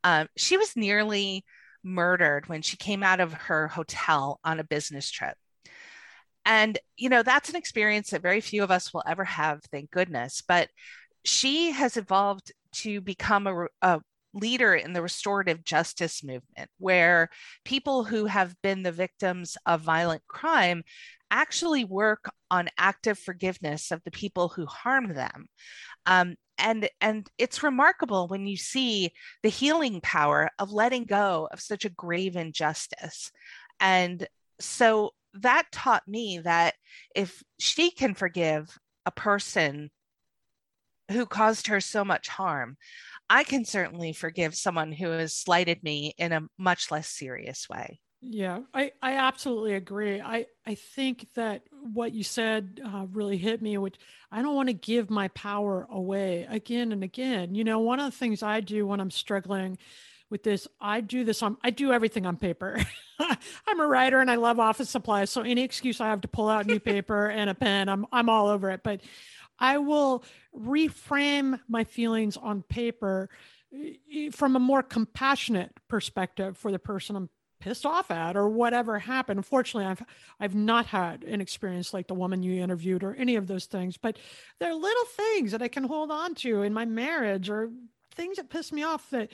Um, 0.05 0.29
she 0.37 0.57
was 0.57 0.77
nearly 0.77 1.45
murdered 1.83 2.49
when 2.49 2.63
she 2.63 2.77
came 2.77 3.03
out 3.03 3.21
of 3.21 3.33
her 3.33 3.69
hotel 3.69 4.39
on 4.45 4.61
a 4.61 4.65
business 4.65 5.11
trip. 5.11 5.37
And, 6.45 6.79
you 6.97 7.09
know, 7.09 7.23
that's 7.23 7.49
an 7.49 7.57
experience 7.57 8.11
that 8.11 8.23
very 8.23 8.41
few 8.41 8.63
of 8.63 8.71
us 8.71 8.93
will 8.93 9.03
ever 9.07 9.25
have, 9.25 9.61
thank 9.71 9.91
goodness. 9.91 10.43
But 10.47 10.69
she 11.25 11.71
has 11.73 11.97
evolved 11.97 12.53
to 12.73 13.01
become 13.01 13.47
a, 13.47 13.67
a 13.83 14.01
leader 14.33 14.75
in 14.75 14.93
the 14.93 15.03
restorative 15.03 15.65
justice 15.65 16.23
movement, 16.23 16.71
where 16.79 17.29
people 17.65 18.05
who 18.05 18.27
have 18.27 18.55
been 18.63 18.83
the 18.83 18.93
victims 18.93 19.57
of 19.67 19.81
violent 19.81 20.23
crime 20.29 20.83
actually 21.31 21.85
work 21.85 22.31
on 22.51 22.69
active 22.79 23.19
forgiveness 23.19 23.91
of 23.91 24.03
the 24.05 24.11
people 24.11 24.49
who 24.49 24.67
harmed 24.67 25.17
them. 25.17 25.47
Um, 26.07 26.35
and, 26.59 26.89
and 27.01 27.29
it's 27.39 27.63
remarkable 27.63 28.29
when 28.29 28.47
you 28.47 28.57
see 28.57 29.13
the 29.43 29.49
healing 29.49 30.01
power 30.03 30.51
of 30.59 30.73
letting 30.73 31.05
go 31.05 31.49
of 31.53 31.61
such 31.61 31.85
a 31.85 31.91
grave 31.91 32.37
injustice. 32.37 33.31
And 33.79 34.27
so 34.61 35.13
that 35.35 35.67
taught 35.73 36.07
me 36.07 36.41
that 36.45 36.75
if 37.15 37.43
she 37.59 37.91
can 37.91 38.15
forgive 38.15 38.77
a 39.07 39.11
person 39.11 39.91
who 41.11 41.27
caused 41.27 41.67
her 41.69 41.81
so 41.81 42.05
much 42.05 42.29
harm, 42.29 42.77
I 43.29 43.45
can 43.45 43.65
certainly 43.65 44.13
forgive 44.13 44.55
someone 44.55 44.93
who 44.93 45.11
has 45.11 45.35
slighted 45.35 45.83
me 45.83 46.15
in 46.19 46.33
a 46.33 46.47
much 46.59 46.91
less 46.91 47.09
serious 47.09 47.69
way. 47.69 48.01
Yeah, 48.23 48.61
I, 48.75 48.93
I 49.01 49.15
absolutely 49.15 49.75
agree. 49.75 50.21
I, 50.21 50.47
I 50.67 50.75
think 50.75 51.27
that 51.37 51.63
what 51.71 52.13
you 52.13 52.23
said 52.23 52.81
uh, 52.85 53.07
really 53.13 53.39
hit 53.39 53.63
me, 53.63 53.79
which 53.79 53.97
I 54.31 54.43
don't 54.43 54.55
want 54.55 54.69
to 54.69 54.75
give 54.75 55.09
my 55.09 55.29
power 55.29 55.87
away 55.91 56.47
again 56.51 56.93
and 56.93 57.03
again. 57.03 57.55
You 57.55 57.65
know, 57.65 57.79
one 57.79 57.99
of 57.99 58.11
the 58.11 58.17
things 58.17 58.43
I 58.43 58.61
do 58.61 58.87
when 58.87 59.01
I'm 59.01 59.11
struggling 59.11 59.79
with 60.29 60.43
this, 60.43 60.69
I 60.81 61.01
do 61.01 61.25
this 61.25 61.43
on, 61.43 61.57
I 61.65 61.71
do 61.71 61.93
everything 61.93 62.27
on 62.27 62.37
paper. 62.37 62.79
I'm 63.67 63.81
a 63.81 63.87
writer 63.87 64.21
and 64.21 64.31
I 64.31 64.37
love 64.37 64.61
office 64.61 64.91
supplies. 64.91 65.31
So 65.31 65.41
any 65.41 65.63
excuse 65.63 66.01
I 66.01 66.09
have 66.09 66.21
to 66.21 66.29
pull 66.29 66.49
out 66.49 66.67
new 66.67 66.81
paper 66.81 67.29
and 67.29 67.49
a 67.49 67.55
pen, 67.55 67.89
I'm, 67.89 68.07
I'm 68.13 68.29
all 68.29 68.49
over 68.49 68.71
it. 68.71 68.83
But 68.83 69.01
I 69.61 69.79
will 69.79 70.25
reframe 70.57 71.61
my 71.69 71.85
feelings 71.85 72.37
on 72.37 72.63
paper 72.63 73.29
eh, 73.75 73.93
eh, 74.13 74.31
from 74.31 74.57
a 74.57 74.61
more 74.61 74.83
compassionate 74.83 75.73
perspective 75.89 76.57
for 76.57 76.73
the 76.73 76.79
person 76.79 77.17
I'm 77.17 77.29
pissed 77.61 77.85
off 77.85 78.11
at 78.11 78.37
or 78.37 78.49
whatever 78.49 78.99
happened. 78.99 79.39
Unfortunately, 79.39 79.85
I've 79.85 80.03
I've 80.41 80.55
not 80.55 80.87
had 80.87 81.23
an 81.25 81.41
experience 81.41 81.95
like 81.95 82.09
the 82.09 82.15
woman 82.15 82.43
you 82.43 82.63
interviewed 82.63 83.05
or 83.05 83.15
any 83.15 83.37
of 83.37 83.47
those 83.47 83.67
things, 83.67 83.97
but 83.97 84.19
there 84.59 84.71
are 84.71 84.75
little 84.75 85.05
things 85.05 85.53
that 85.53 85.63
I 85.63 85.69
can 85.69 85.85
hold 85.85 86.11
on 86.11 86.35
to 86.37 86.63
in 86.63 86.73
my 86.73 86.87
marriage 86.87 87.51
or 87.51 87.71
things 88.15 88.39
that 88.39 88.51
piss 88.51 88.73
me 88.73 88.83
off 88.83 89.09
that 89.11 89.31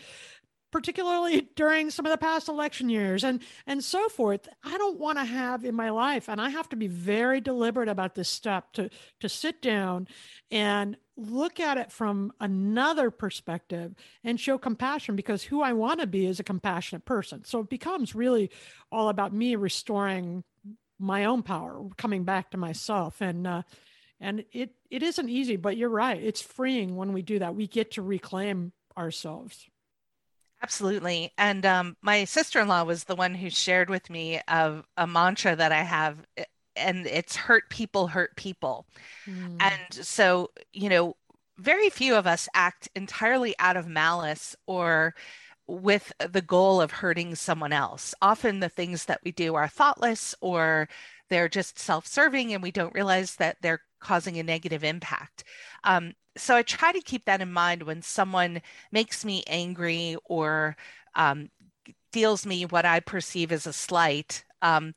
particularly 0.71 1.49
during 1.57 1.91
some 1.91 2.07
of 2.07 2.11
the 2.11 2.19
past 2.19 2.49
election 2.49 2.89
years 2.89 3.25
and 3.25 3.41
and 3.67 3.83
so 3.83 4.09
forth 4.09 4.49
i 4.65 4.77
don't 4.79 4.99
want 4.99 5.19
to 5.19 5.25
have 5.25 5.65
in 5.65 5.75
my 5.75 5.91
life 5.91 6.29
and 6.29 6.41
i 6.41 6.49
have 6.49 6.69
to 6.69 6.77
be 6.77 6.87
very 6.87 7.41
deliberate 7.41 7.89
about 7.89 8.15
this 8.15 8.29
step 8.29 8.73
to 8.73 8.91
to 9.21 9.29
sit 9.29 9.63
down 9.63 10.07
and 10.51 10.97
look 11.17 11.61
at 11.61 11.79
it 11.79 11.91
from 11.91 12.31
another 12.41 13.11
perspective 13.11 13.95
and 14.23 14.39
show 14.39 14.59
compassion 14.59 15.17
because 15.17 15.43
who 15.43 15.63
i 15.63 15.73
want 15.73 16.01
to 16.01 16.07
be 16.07 16.27
is 16.27 16.41
a 16.41 16.45
compassionate 16.45 17.05
person. 17.05 17.45
So 17.45 17.61
it 17.61 17.71
becomes 17.71 18.15
really 18.15 18.51
all 18.93 19.09
about 19.09 19.33
me 19.33 19.57
restoring 19.57 20.45
my 20.99 21.25
own 21.25 21.43
power 21.43 21.89
coming 21.97 22.25
back 22.25 22.51
to 22.51 22.57
myself. 22.57 23.21
And 23.21 23.47
uh, 23.47 23.63
and 24.21 24.45
it 24.53 24.71
it 24.91 25.03
isn't 25.03 25.29
easy 25.29 25.57
but 25.57 25.77
you're 25.77 25.91
right 25.91 26.23
it's 26.23 26.41
freeing 26.41 26.97
when 26.97 27.13
we 27.13 27.23
do 27.23 27.39
that. 27.39 27.55
We 27.55 27.67
get 27.67 27.93
to 27.93 28.03
reclaim 28.03 28.73
ourselves 28.97 29.67
Absolutely. 30.67 31.33
And 31.39 31.65
um, 31.65 31.97
my 32.03 32.25
sister 32.25 32.59
in 32.59 32.67
law 32.67 32.83
was 32.83 33.05
the 33.05 33.15
one 33.15 33.37
who 33.37 33.51
shared 33.51 33.89
with 33.89 34.11
me 34.11 34.41
of 34.49 34.85
a 34.97 35.07
mantra 35.07 35.55
that 35.55 35.71
I 35.71 35.83
have, 35.83 36.27
eh, 36.37 36.43
and 36.75 37.07
it's 37.07 37.37
hurt 37.37 37.71
people, 37.71 38.09
hurt 38.09 38.35
people. 38.35 38.85
Mm. 39.29 39.59
And 39.61 40.05
so, 40.05 40.51
you 40.73 40.89
know, 40.89 41.15
very 41.57 41.89
few 41.89 42.17
of 42.17 42.27
us 42.27 42.49
act 42.53 42.89
entirely 42.97 43.55
out 43.61 43.77
of 43.77 43.87
malice 43.87 44.57
or 44.67 45.15
with 45.69 46.13
the 46.19 46.43
goal 46.43 46.81
of 46.81 46.91
hurting 46.91 47.37
someone 47.37 47.73
else. 47.73 48.13
Often 48.21 48.59
the 48.59 48.69
things 48.69 49.05
that 49.05 49.21
we 49.25 49.31
do 49.31 49.55
are 49.55 49.69
thoughtless 49.69 50.35
or 50.41 50.89
they're 51.31 51.49
just 51.49 51.79
self 51.79 52.09
serving 52.09 52.55
and 52.55 52.63
we 52.63 52.73
don't 52.73 52.95
realize 52.95 53.37
that 53.37 53.59
they're 53.63 53.83
causing 54.07 54.39
a 54.39 54.43
negative 54.43 54.85
impact. 54.85 55.43
Um, 55.83 56.13
so 56.37 56.55
I 56.55 56.63
try 56.63 56.93
to 56.93 57.01
keep 57.01 57.25
that 57.25 57.41
in 57.41 57.53
mind 57.53 57.83
when 57.83 58.03
someone 58.03 58.63
makes 58.93 59.25
me 59.25 59.43
angry 59.49 60.17
or 60.25 60.77
um, 61.17 61.51
deals 62.13 62.47
me 62.47 62.67
what 62.67 62.85
I 62.85 63.01
perceive 63.01 63.51
as 63.51 63.67
a 63.67 63.73
slight. 63.73 64.45
Um, 64.63 64.95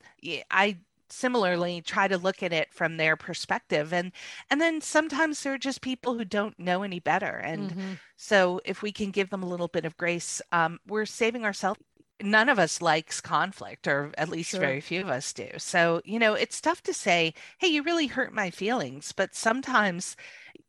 I 0.51 0.77
similarly 1.09 1.81
try 1.81 2.07
to 2.07 2.19
look 2.19 2.43
at 2.43 2.53
it 2.53 2.71
from 2.71 2.97
their 2.97 3.15
perspective 3.15 3.91
and 3.91 4.11
and 4.51 4.61
then 4.61 4.79
sometimes 4.79 5.41
there 5.41 5.53
are 5.53 5.57
just 5.57 5.81
people 5.81 6.15
who 6.15 6.23
don't 6.23 6.59
know 6.59 6.83
any 6.83 6.99
better 6.99 7.35
and 7.37 7.71
mm-hmm. 7.71 7.93
so 8.15 8.61
if 8.63 8.83
we 8.83 8.91
can 8.91 9.09
give 9.09 9.31
them 9.31 9.41
a 9.41 9.47
little 9.47 9.67
bit 9.67 9.85
of 9.85 9.97
grace 9.97 10.39
um, 10.51 10.79
we're 10.87 11.07
saving 11.07 11.43
ourselves 11.43 11.79
none 12.21 12.49
of 12.49 12.59
us 12.59 12.81
likes 12.81 13.21
conflict 13.21 13.87
or 13.87 14.11
at 14.17 14.29
least 14.29 14.51
sure. 14.51 14.59
very 14.59 14.81
few 14.81 15.01
of 15.01 15.09
us 15.09 15.31
do 15.33 15.47
so 15.57 16.01
you 16.03 16.19
know 16.19 16.33
it's 16.33 16.61
tough 16.61 16.81
to 16.81 16.93
say 16.93 17.33
hey 17.59 17.67
you 17.67 17.83
really 17.83 18.07
hurt 18.07 18.33
my 18.33 18.49
feelings 18.49 19.11
but 19.11 19.35
sometimes 19.35 20.15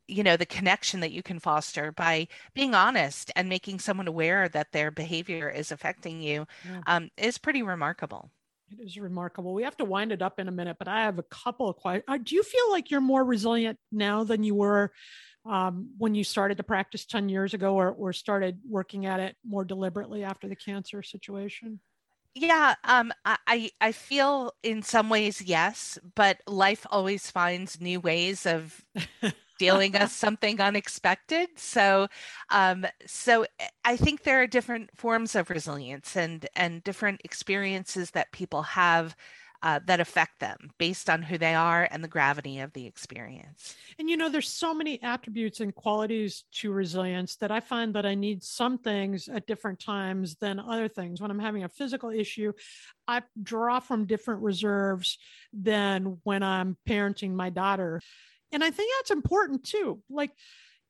you 0.07 0.23
know 0.23 0.37
the 0.37 0.45
connection 0.45 0.99
that 0.99 1.11
you 1.11 1.23
can 1.23 1.39
foster 1.39 1.91
by 1.91 2.27
being 2.53 2.73
honest 2.73 3.31
and 3.35 3.49
making 3.49 3.79
someone 3.79 4.07
aware 4.07 4.49
that 4.49 4.71
their 4.71 4.91
behavior 4.91 5.49
is 5.49 5.71
affecting 5.71 6.21
you 6.21 6.45
yeah. 6.65 6.81
um, 6.87 7.09
is 7.17 7.37
pretty 7.37 7.63
remarkable 7.63 8.31
it 8.71 8.81
is 8.81 8.97
remarkable 8.97 9.53
we 9.53 9.63
have 9.63 9.77
to 9.77 9.85
wind 9.85 10.11
it 10.11 10.21
up 10.21 10.39
in 10.39 10.47
a 10.47 10.51
minute 10.51 10.77
but 10.79 10.87
i 10.87 11.01
have 11.01 11.19
a 11.19 11.23
couple 11.23 11.69
of 11.69 11.75
questions 11.75 12.03
uh, 12.07 12.17
do 12.21 12.35
you 12.35 12.43
feel 12.43 12.71
like 12.71 12.89
you're 12.89 13.01
more 13.01 13.23
resilient 13.23 13.77
now 13.91 14.23
than 14.23 14.43
you 14.43 14.55
were 14.55 14.91
um, 15.45 15.89
when 15.97 16.15
you 16.15 16.23
started 16.23 16.57
to 16.57 16.63
practice 16.63 17.05
10 17.05 17.29
years 17.29 17.53
ago 17.53 17.75
or, 17.75 17.89
or 17.89 18.13
started 18.13 18.59
working 18.67 19.05
at 19.05 19.19
it 19.19 19.35
more 19.45 19.65
deliberately 19.65 20.23
after 20.23 20.47
the 20.47 20.55
cancer 20.55 21.01
situation 21.03 21.79
yeah 22.33 22.75
um 22.85 23.11
i 23.25 23.69
i 23.81 23.91
feel 23.91 24.53
in 24.63 24.81
some 24.81 25.09
ways 25.09 25.41
yes 25.41 25.99
but 26.15 26.37
life 26.47 26.85
always 26.89 27.29
finds 27.29 27.81
new 27.81 27.99
ways 27.99 28.45
of 28.45 28.85
dealing 29.61 29.95
us 29.95 30.11
something 30.11 30.59
unexpected. 30.59 31.47
So, 31.55 32.07
um, 32.49 32.83
so 33.05 33.43
eh, 33.59 33.67
I 33.85 33.95
think 33.95 34.23
there 34.23 34.41
are 34.41 34.47
different 34.47 34.89
forms 34.97 35.35
of 35.35 35.51
resilience 35.51 36.17
and 36.17 36.47
and 36.55 36.83
different 36.83 37.21
experiences 37.23 38.09
that 38.11 38.31
people 38.31 38.63
have. 38.63 39.15
Uh, 39.63 39.79
that 39.85 39.99
affect 39.99 40.39
them 40.39 40.71
based 40.79 41.07
on 41.07 41.21
who 41.21 41.37
they 41.37 41.53
are 41.53 41.87
and 41.91 42.03
the 42.03 42.07
gravity 42.07 42.59
of 42.61 42.73
the 42.73 42.87
experience. 42.87 43.75
And 43.99 44.09
you 44.09 44.17
know, 44.17 44.27
there's 44.27 44.49
so 44.49 44.73
many 44.73 44.99
attributes 45.03 45.59
and 45.59 45.75
qualities 45.75 46.45
to 46.53 46.71
resilience 46.71 47.35
that 47.35 47.51
I 47.51 47.59
find 47.59 47.93
that 47.93 48.03
I 48.03 48.15
need 48.15 48.41
some 48.43 48.79
things 48.79 49.29
at 49.29 49.45
different 49.45 49.79
times 49.79 50.35
than 50.37 50.59
other 50.59 50.87
things. 50.87 51.21
When 51.21 51.29
I'm 51.29 51.37
having 51.37 51.63
a 51.63 51.69
physical 51.69 52.09
issue, 52.09 52.53
I 53.07 53.21
draw 53.43 53.79
from 53.79 54.07
different 54.07 54.41
reserves 54.41 55.19
than 55.53 56.17
when 56.23 56.41
I'm 56.41 56.75
parenting 56.89 57.33
my 57.33 57.51
daughter. 57.51 58.01
And 58.51 58.63
I 58.63 58.71
think 58.71 58.91
that's 58.97 59.11
important 59.11 59.63
too. 59.63 60.01
Like, 60.09 60.31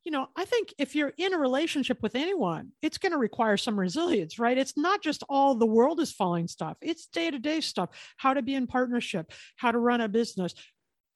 you 0.04 0.12
know, 0.12 0.28
I 0.36 0.46
think 0.46 0.74
if 0.78 0.96
you're 0.96 1.14
in 1.18 1.34
a 1.34 1.38
relationship 1.38 2.02
with 2.02 2.16
anyone, 2.16 2.72
it's 2.82 2.98
going 2.98 3.12
to 3.12 3.18
require 3.18 3.58
some 3.58 3.80
resilience, 3.80 4.40
right? 4.40 4.58
It's 4.58 4.76
not 4.76 5.02
just 5.02 5.24
all 5.30 5.56
the 5.56 5.66
world 5.66 6.00
is 6.00 6.12
falling 6.12 6.48
stuff, 6.48 6.78
it's 6.82 7.06
day 7.08 7.30
to 7.30 7.40
day 7.40 7.62
stuff, 7.62 7.90
how 8.18 8.34
to 8.34 8.42
be 8.42 8.56
in 8.56 8.68
partnership, 8.68 9.32
how 9.58 9.72
to 9.72 9.78
run 9.78 10.02
a 10.02 10.10
business. 10.10 10.54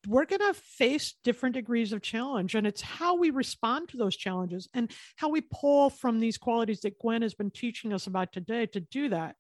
We're 0.08 0.26
going 0.26 0.42
to 0.42 0.54
face 0.54 1.16
different 1.24 1.56
degrees 1.56 1.92
of 1.92 2.02
challenge, 2.02 2.54
and 2.54 2.68
it's 2.68 2.82
how 2.82 3.16
we 3.16 3.32
respond 3.32 3.90
to 3.90 3.98
those 3.98 4.16
challenges 4.16 4.70
and 4.76 4.92
how 5.16 5.30
we 5.30 5.42
pull 5.42 5.90
from 5.90 6.20
these 6.20 6.38
qualities 6.38 6.82
that 6.82 7.00
Gwen 7.00 7.24
has 7.24 7.34
been 7.34 7.50
teaching 7.50 7.92
us 7.92 8.06
about 8.06 8.32
today 8.32 8.68
to 8.68 8.80
do 8.80 9.10
that 9.10 9.36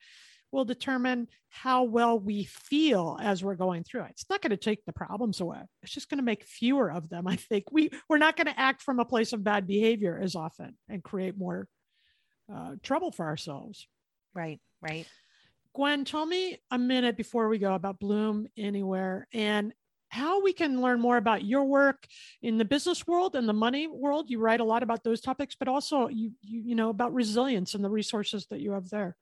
will 0.52 0.66
determine 0.66 1.28
how 1.50 1.84
well 1.84 2.20
we 2.20 2.46
feel 2.46 3.18
as 3.22 3.44
we're 3.44 3.56
going 3.56 3.84
through 3.84 4.04
it. 4.04 4.12
It's 4.12 4.30
not 4.30 4.42
going 4.42 4.52
to 4.52 4.58
take 4.58 4.86
the 4.86 4.94
problems 4.94 5.42
away. 5.42 5.60
It's 5.84 5.94
just 5.94 6.10
going 6.10 6.20
to 6.20 6.24
make 6.24 6.44
fewer 6.44 6.92
of 6.92 7.10
them. 7.10 7.28
I 7.28 7.36
think 7.36 7.66
we 7.72 7.90
we're 8.10 8.18
not 8.18 8.38
going 8.38 8.48
to 8.48 8.60
act 8.60 8.82
from 8.82 9.00
a 9.00 9.06
place 9.06 9.34
of 9.34 9.44
bad 9.44 9.68
behavior 9.68 10.20
as 10.22 10.36
often 10.36 10.78
and 10.90 11.04
create 11.04 11.38
more 11.38 11.68
uh, 12.54 12.76
trouble 12.84 13.12
for 13.12 13.26
ourselves. 13.26 13.88
Right, 14.34 14.60
right. 14.82 15.08
Gwen, 15.74 16.06
tell 16.06 16.26
me 16.26 16.58
a 16.72 16.78
minute 16.78 17.18
before 17.18 17.50
we 17.50 17.58
go 17.58 17.74
about 17.74 18.00
Bloom 18.00 18.48
Anywhere 18.58 19.28
and 19.34 19.74
how 20.10 20.42
we 20.42 20.54
can 20.54 20.82
learn 20.82 21.02
more 21.02 21.18
about 21.18 21.44
your 21.44 21.66
work 21.66 22.08
in 22.42 22.58
the 22.58 22.64
business 22.64 23.06
world 23.06 23.36
and 23.36 23.50
the 23.50 23.54
money 23.54 23.88
world. 23.88 24.30
You 24.30 24.40
write 24.40 24.62
a 24.62 24.66
lot 24.66 24.84
about 24.84 25.04
those 25.04 25.20
topics, 25.20 25.56
but 25.60 25.68
also 25.68 26.08
you 26.08 26.32
you, 26.42 26.62
you 26.62 26.76
know 26.76 26.90
about 26.90 27.14
resilience 27.14 27.74
and 27.74 27.84
the 27.84 27.90
resources 27.90 28.48
that 28.50 28.62
you 28.62 28.72
have 28.72 28.90
there. 28.90 29.18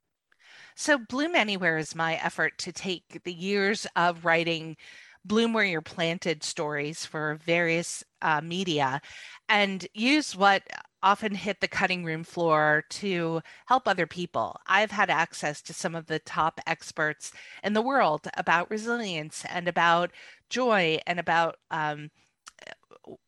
So, 0.76 0.98
Bloom 0.98 1.34
Anywhere 1.36 1.78
is 1.78 1.94
my 1.94 2.14
effort 2.16 2.58
to 2.58 2.72
take 2.72 3.22
the 3.24 3.32
years 3.32 3.86
of 3.96 4.24
writing 4.24 4.76
Bloom 5.24 5.52
Where 5.52 5.64
You're 5.64 5.80
Planted 5.80 6.42
stories 6.42 7.06
for 7.06 7.36
various 7.44 8.02
uh, 8.22 8.40
media 8.40 9.00
and 9.48 9.86
use 9.94 10.34
what 10.34 10.62
often 11.02 11.34
hit 11.34 11.60
the 11.60 11.68
cutting 11.68 12.04
room 12.04 12.24
floor 12.24 12.84
to 12.90 13.40
help 13.66 13.86
other 13.86 14.06
people. 14.06 14.56
I've 14.66 14.90
had 14.90 15.10
access 15.10 15.62
to 15.62 15.74
some 15.74 15.94
of 15.94 16.06
the 16.06 16.18
top 16.18 16.60
experts 16.66 17.30
in 17.62 17.74
the 17.74 17.82
world 17.82 18.26
about 18.36 18.70
resilience 18.70 19.44
and 19.48 19.68
about 19.68 20.10
joy 20.50 20.98
and 21.06 21.20
about 21.20 21.56
um, 21.70 22.10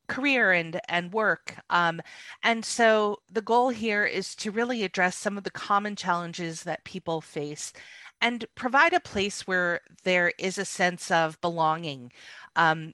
career 0.08 0.52
and 0.52 0.80
and 0.88 1.12
work. 1.12 1.56
Um, 1.70 2.00
and 2.42 2.64
so 2.64 3.18
the 3.30 3.42
goal 3.42 3.70
here 3.70 4.04
is 4.04 4.34
to 4.36 4.50
really 4.50 4.84
address 4.84 5.16
some 5.16 5.36
of 5.38 5.44
the 5.44 5.50
common 5.50 5.96
challenges 5.96 6.62
that 6.64 6.84
people 6.84 7.20
face 7.20 7.72
and 8.20 8.46
provide 8.54 8.92
a 8.94 9.00
place 9.00 9.46
where 9.46 9.80
there 10.04 10.32
is 10.38 10.58
a 10.58 10.64
sense 10.64 11.10
of 11.10 11.40
belonging. 11.40 12.12
Um, 12.56 12.92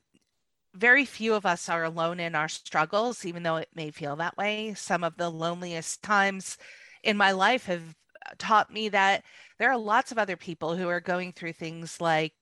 very 0.74 1.04
few 1.04 1.34
of 1.34 1.44
us 1.46 1.68
are 1.68 1.84
alone 1.84 2.18
in 2.18 2.34
our 2.34 2.48
struggles 2.48 3.24
even 3.24 3.42
though 3.42 3.56
it 3.56 3.68
may 3.74 3.90
feel 3.90 4.16
that 4.16 4.36
way. 4.36 4.74
Some 4.74 5.04
of 5.04 5.16
the 5.16 5.30
loneliest 5.30 6.02
times 6.02 6.56
in 7.02 7.16
my 7.16 7.32
life 7.32 7.66
have 7.66 7.94
taught 8.38 8.72
me 8.72 8.88
that 8.88 9.24
there 9.58 9.70
are 9.70 9.78
lots 9.78 10.12
of 10.12 10.18
other 10.18 10.36
people 10.36 10.76
who 10.76 10.88
are 10.88 11.00
going 11.00 11.32
through 11.32 11.52
things 11.52 12.00
like 12.00 12.32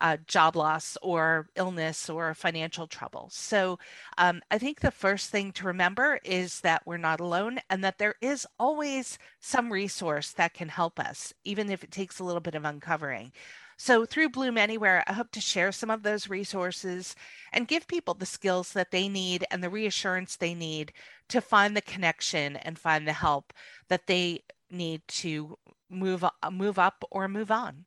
uh, 0.00 0.16
job 0.26 0.56
loss 0.56 0.96
or 1.02 1.48
illness 1.56 2.10
or 2.10 2.34
financial 2.34 2.86
trouble. 2.86 3.28
So 3.30 3.78
um, 4.18 4.42
I 4.50 4.58
think 4.58 4.80
the 4.80 4.90
first 4.90 5.30
thing 5.30 5.52
to 5.52 5.66
remember 5.66 6.18
is 6.24 6.60
that 6.60 6.82
we're 6.86 6.96
not 6.96 7.20
alone 7.20 7.58
and 7.70 7.82
that 7.84 7.98
there 7.98 8.14
is 8.20 8.46
always 8.58 9.18
some 9.40 9.72
resource 9.72 10.32
that 10.32 10.54
can 10.54 10.68
help 10.68 10.98
us, 10.98 11.32
even 11.44 11.70
if 11.70 11.84
it 11.84 11.90
takes 11.90 12.18
a 12.18 12.24
little 12.24 12.40
bit 12.40 12.54
of 12.54 12.64
uncovering. 12.64 13.32
So, 13.76 14.04
through 14.06 14.28
Bloom 14.28 14.56
Anywhere, 14.56 15.02
I 15.08 15.14
hope 15.14 15.32
to 15.32 15.40
share 15.40 15.72
some 15.72 15.90
of 15.90 16.04
those 16.04 16.30
resources 16.30 17.16
and 17.52 17.66
give 17.66 17.88
people 17.88 18.14
the 18.14 18.24
skills 18.24 18.72
that 18.72 18.92
they 18.92 19.08
need 19.08 19.44
and 19.50 19.62
the 19.64 19.70
reassurance 19.70 20.36
they 20.36 20.54
need 20.54 20.92
to 21.28 21.40
find 21.40 21.76
the 21.76 21.82
connection 21.82 22.56
and 22.56 22.78
find 22.78 23.06
the 23.06 23.12
help 23.12 23.52
that 23.88 24.06
they 24.06 24.44
need 24.70 25.02
to 25.08 25.58
move 25.90 26.24
move 26.52 26.78
up 26.78 27.04
or 27.10 27.26
move 27.28 27.50
on. 27.50 27.84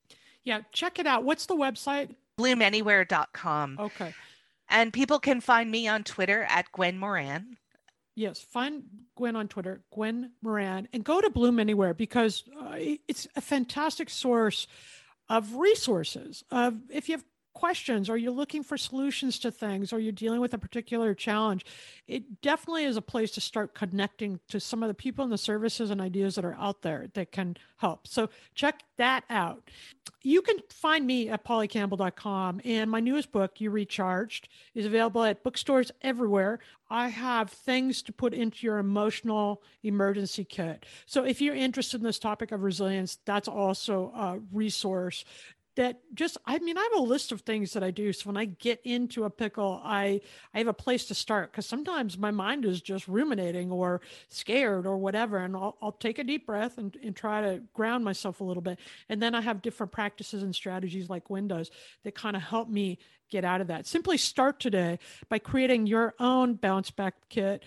Yeah, 0.48 0.62
check 0.72 0.98
it 0.98 1.06
out. 1.06 1.26
What's 1.26 1.46
the 1.46 1.58
website? 1.58 2.16
bloomanywhere.com. 2.40 3.78
Okay. 3.80 4.14
And 4.70 4.94
people 4.94 5.20
can 5.20 5.42
find 5.42 5.70
me 5.70 5.90
on 5.90 6.06
Twitter 6.06 6.44
at 6.44 6.72
Gwen 6.72 6.98
Moran. 6.98 7.58
Yes, 8.16 8.40
find 8.40 8.84
Gwen 9.18 9.36
on 9.36 9.50
Twitter, 9.50 9.82
Gwen 9.94 10.32
Moran, 10.42 10.88
and 10.94 11.04
go 11.04 11.20
to 11.20 11.30
Bloom 11.30 11.60
Anywhere 11.60 11.94
because 11.94 12.46
uh, 12.62 12.78
it's 13.10 13.28
a 13.36 13.42
fantastic 13.42 14.10
source 14.10 14.68
of 15.28 15.56
resources. 15.56 16.46
Of 16.50 16.78
if 16.90 17.10
you 17.10 17.16
have 17.16 17.26
questions 17.58 18.08
or 18.08 18.18
you're 18.18 18.32
looking 18.32 18.62
for 18.62 18.78
solutions 18.78 19.40
to 19.40 19.50
things 19.50 19.92
or 19.92 20.00
you're 20.00 20.12
dealing 20.12 20.40
with 20.40 20.54
a 20.54 20.60
particular 20.60 21.16
challenge, 21.16 21.66
it 22.08 22.40
definitely 22.44 22.84
is 22.84 22.98
a 22.98 23.02
place 23.02 23.32
to 23.32 23.42
start 23.42 23.74
connecting 23.74 24.40
to 24.48 24.60
some 24.60 24.84
of 24.84 24.90
the 24.90 24.94
people 24.94 25.24
and 25.24 25.34
the 25.34 25.40
services 25.40 25.90
and 25.90 26.00
ideas 26.00 26.36
that 26.36 26.46
are 26.46 26.56
out 26.60 26.84
there 26.84 27.08
that 27.16 27.32
can 27.32 27.58
help. 27.78 28.06
So 28.06 28.30
check 28.54 28.84
that 28.98 29.24
out. 29.28 29.72
You 30.22 30.44
can 30.44 30.58
find 30.70 31.08
me 31.08 31.30
at 31.30 31.44
pollycampbell.com 31.46 32.62
and 32.64 32.92
my 32.92 33.00
newest 33.00 33.32
book, 33.32 33.60
You 33.60 33.72
Recharged, 33.72 34.50
is 34.76 34.86
available 34.86 35.24
at 35.24 35.44
bookstores 35.44 35.92
everywhere. 36.04 36.60
I 36.90 37.10
have 37.10 37.50
things 37.50 38.02
to 38.04 38.14
put 38.14 38.34
into 38.34 38.66
your 38.66 38.78
emotional 38.78 39.64
emergency 39.84 40.44
kit. 40.44 40.86
So 41.06 41.24
if 41.24 41.42
you're 41.42 41.56
interested 41.56 42.02
in 42.02 42.06
this 42.06 42.20
topic 42.20 42.52
of 42.52 42.64
resilience, 42.64 43.18
that's 43.26 43.48
also 43.48 44.12
a 44.16 44.40
resource 44.52 45.26
that 45.78 46.02
just 46.14 46.38
i 46.46 46.60
mean 46.60 46.78
i 46.78 46.82
have 46.82 47.00
a 47.00 47.04
list 47.04 47.32
of 47.32 47.42
things 47.42 47.74
that 47.74 47.84
i 47.84 47.92
do. 47.92 48.12
So 48.12 48.28
when 48.28 48.38
i 48.38 48.46
get 48.46 48.82
into 48.84 49.24
a 49.24 49.30
pickle 49.30 49.82
i 49.84 50.20
i 50.54 50.58
have 50.58 50.68
a 50.68 50.74
place 50.74 51.06
to 51.06 51.16
start 51.16 51.52
because 51.52 51.66
sometimes 51.66 52.18
my 52.18 52.32
mind 52.32 52.66
is 52.66 52.82
just 52.82 53.08
ruminating 53.08 53.72
or 53.72 54.02
scared 54.30 54.86
or 54.86 54.98
whatever 54.98 55.38
and 55.38 55.56
i'll, 55.56 55.78
I'll 55.82 55.94
take 55.94 56.20
a 56.20 56.24
deep 56.24 56.46
breath 56.46 56.78
and, 56.78 56.96
and 57.02 57.16
try 57.16 57.42
to 57.42 57.62
ground 57.74 58.04
myself 58.04 58.42
a 58.42 58.44
little 58.44 58.62
bit. 58.62 58.80
And 59.08 59.22
then 59.22 59.34
i 59.34 59.42
have 59.42 59.62
different 59.62 59.92
practices 59.92 60.44
and 60.44 60.54
strategies 60.54 61.10
like 61.10 61.30
windows 61.30 61.72
that 62.04 62.16
kind 62.16 62.36
of 62.36 62.42
help 62.42 62.68
me 62.68 62.98
get 63.30 63.44
out 63.44 63.62
of 63.62 63.68
that. 63.68 63.86
Simply 63.86 64.18
start 64.18 64.60
today 64.60 65.00
by 65.30 65.40
creating 65.40 65.86
your 65.86 66.16
own 66.20 66.56
bounce 66.56 66.92
back 66.92 67.16
kit 67.30 67.64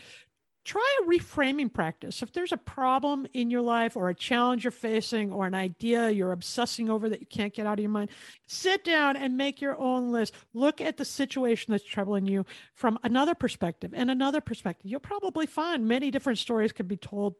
try 0.64 0.98
a 1.00 1.08
reframing 1.08 1.72
practice. 1.72 2.22
If 2.22 2.32
there's 2.32 2.52
a 2.52 2.56
problem 2.56 3.26
in 3.32 3.50
your 3.50 3.62
life 3.62 3.96
or 3.96 4.08
a 4.08 4.14
challenge 4.14 4.64
you're 4.64 4.70
facing 4.70 5.32
or 5.32 5.46
an 5.46 5.54
idea 5.54 6.10
you're 6.10 6.32
obsessing 6.32 6.90
over 6.90 7.08
that 7.08 7.20
you 7.20 7.26
can't 7.26 7.54
get 7.54 7.66
out 7.66 7.78
of 7.78 7.82
your 7.82 7.90
mind, 7.90 8.10
sit 8.46 8.84
down 8.84 9.16
and 9.16 9.36
make 9.36 9.60
your 9.60 9.78
own 9.78 10.12
list. 10.12 10.34
Look 10.52 10.80
at 10.80 10.96
the 10.96 11.04
situation 11.04 11.72
that's 11.72 11.84
troubling 11.84 12.26
you 12.26 12.44
from 12.74 12.98
another 13.02 13.34
perspective 13.34 13.92
and 13.94 14.10
another 14.10 14.40
perspective. 14.40 14.90
You'll 14.90 15.00
probably 15.00 15.46
find 15.46 15.88
many 15.88 16.10
different 16.10 16.38
stories 16.38 16.72
could 16.72 16.88
be 16.88 16.96
told 16.96 17.34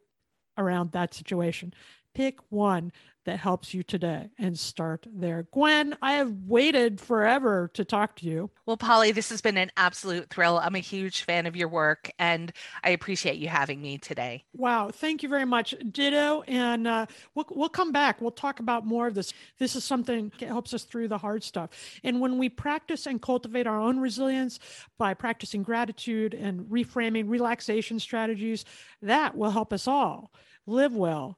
around 0.57 0.91
that 0.91 1.13
situation. 1.13 1.73
Pick 2.13 2.39
one 2.49 2.91
that 3.25 3.39
helps 3.39 3.73
you 3.73 3.83
today 3.83 4.29
and 4.39 4.57
start 4.57 5.05
there. 5.13 5.47
Gwen, 5.51 5.95
I 6.01 6.13
have 6.13 6.31
waited 6.45 6.99
forever 6.99 7.69
to 7.75 7.85
talk 7.85 8.15
to 8.17 8.25
you. 8.25 8.49
Well, 8.65 8.77
Polly, 8.77 9.11
this 9.11 9.29
has 9.29 9.41
been 9.41 9.57
an 9.57 9.71
absolute 9.77 10.29
thrill. 10.29 10.57
I'm 10.57 10.75
a 10.75 10.79
huge 10.79 11.23
fan 11.23 11.45
of 11.45 11.55
your 11.55 11.67
work 11.67 12.11
and 12.17 12.51
I 12.83 12.89
appreciate 12.89 13.37
you 13.37 13.47
having 13.47 13.81
me 13.81 13.99
today. 13.99 14.43
Wow. 14.53 14.89
Thank 14.91 15.21
you 15.21 15.29
very 15.29 15.45
much. 15.45 15.75
Ditto. 15.91 16.41
And 16.47 16.87
uh, 16.87 17.05
we'll, 17.35 17.45
we'll 17.51 17.69
come 17.69 17.91
back. 17.91 18.21
We'll 18.21 18.31
talk 18.31 18.59
about 18.59 18.85
more 18.85 19.07
of 19.07 19.13
this. 19.13 19.33
This 19.59 19.75
is 19.75 19.83
something 19.83 20.31
that 20.39 20.47
helps 20.47 20.73
us 20.73 20.83
through 20.83 21.09
the 21.09 21.17
hard 21.17 21.43
stuff. 21.43 21.69
And 22.03 22.19
when 22.19 22.37
we 22.39 22.49
practice 22.49 23.05
and 23.05 23.21
cultivate 23.21 23.67
our 23.67 23.79
own 23.79 23.99
resilience 23.99 24.59
by 24.97 25.13
practicing 25.13 25.61
gratitude 25.61 26.33
and 26.33 26.61
reframing 26.61 27.29
relaxation 27.29 27.99
strategies, 27.99 28.65
that 29.01 29.37
will 29.37 29.51
help 29.51 29.71
us 29.73 29.87
all 29.87 30.31
live 30.65 30.95
well 30.95 31.37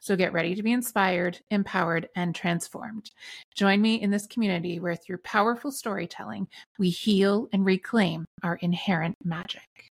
So 0.00 0.16
get 0.16 0.32
ready 0.32 0.54
to 0.54 0.62
be 0.62 0.72
inspired, 0.72 1.40
empowered, 1.50 2.08
and 2.14 2.34
transformed. 2.34 3.10
Join 3.54 3.80
me 3.80 4.00
in 4.00 4.10
this 4.10 4.26
community 4.26 4.78
where, 4.78 4.96
through 4.96 5.18
powerful 5.18 5.72
storytelling, 5.72 6.48
we 6.78 6.90
heal 6.90 7.48
and 7.52 7.64
reclaim 7.64 8.26
our 8.42 8.56
inherent 8.56 9.16
magic. 9.24 9.90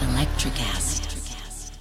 Electric 0.00 0.52
Electricast. 0.54 1.76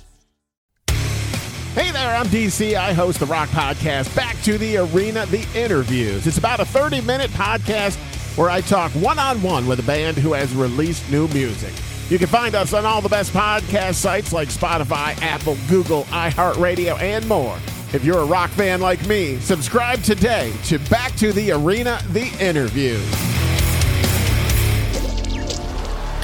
Hey 1.74 1.92
there, 1.92 2.16
I'm 2.16 2.28
DC. 2.28 2.76
I 2.76 2.94
host 2.94 3.20
the 3.20 3.26
Rock 3.26 3.50
Podcast, 3.50 4.16
Back 4.16 4.40
to 4.44 4.58
the 4.58 4.78
Arena, 4.78 5.26
The 5.26 5.46
Interviews. 5.56 6.28
It's 6.28 6.38
about 6.38 6.60
a 6.60 6.66
30 6.66 7.02
minute 7.02 7.32
podcast 7.32 7.98
where 8.38 8.50
I 8.50 8.62
talk 8.62 8.92
one 8.92 9.20
on 9.20 9.42
one 9.42 9.68
with 9.68 9.80
a 9.80 9.84
band 9.84 10.18
who 10.18 10.34
has 10.34 10.54
released 10.56 11.10
new 11.12 11.28
music. 11.30 11.74
You 12.10 12.20
can 12.20 12.28
find 12.28 12.54
us 12.54 12.74
on 12.74 12.86
all 12.86 13.02
the 13.02 13.10
best 13.10 13.34
podcast 13.34 13.96
sites 13.96 14.34
like 14.34 14.50
Spotify, 14.50 15.20
Apple, 15.22 15.58
Google, 15.70 16.04
iHeartRadio, 16.06 17.00
and 17.02 17.28
more. 17.28 17.58
If 17.94 18.04
you're 18.04 18.20
a 18.20 18.26
rock 18.26 18.50
fan 18.52 18.82
like 18.82 19.06
me, 19.08 19.40
subscribe 19.40 20.02
today 20.04 20.52
to 20.66 20.80
Back 20.90 21.16
to 21.18 21.32
the 21.32 21.52
Arena 21.52 22.00
The 22.10 22.28
Interview. 22.40 23.00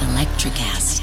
Electricast. 0.00 0.99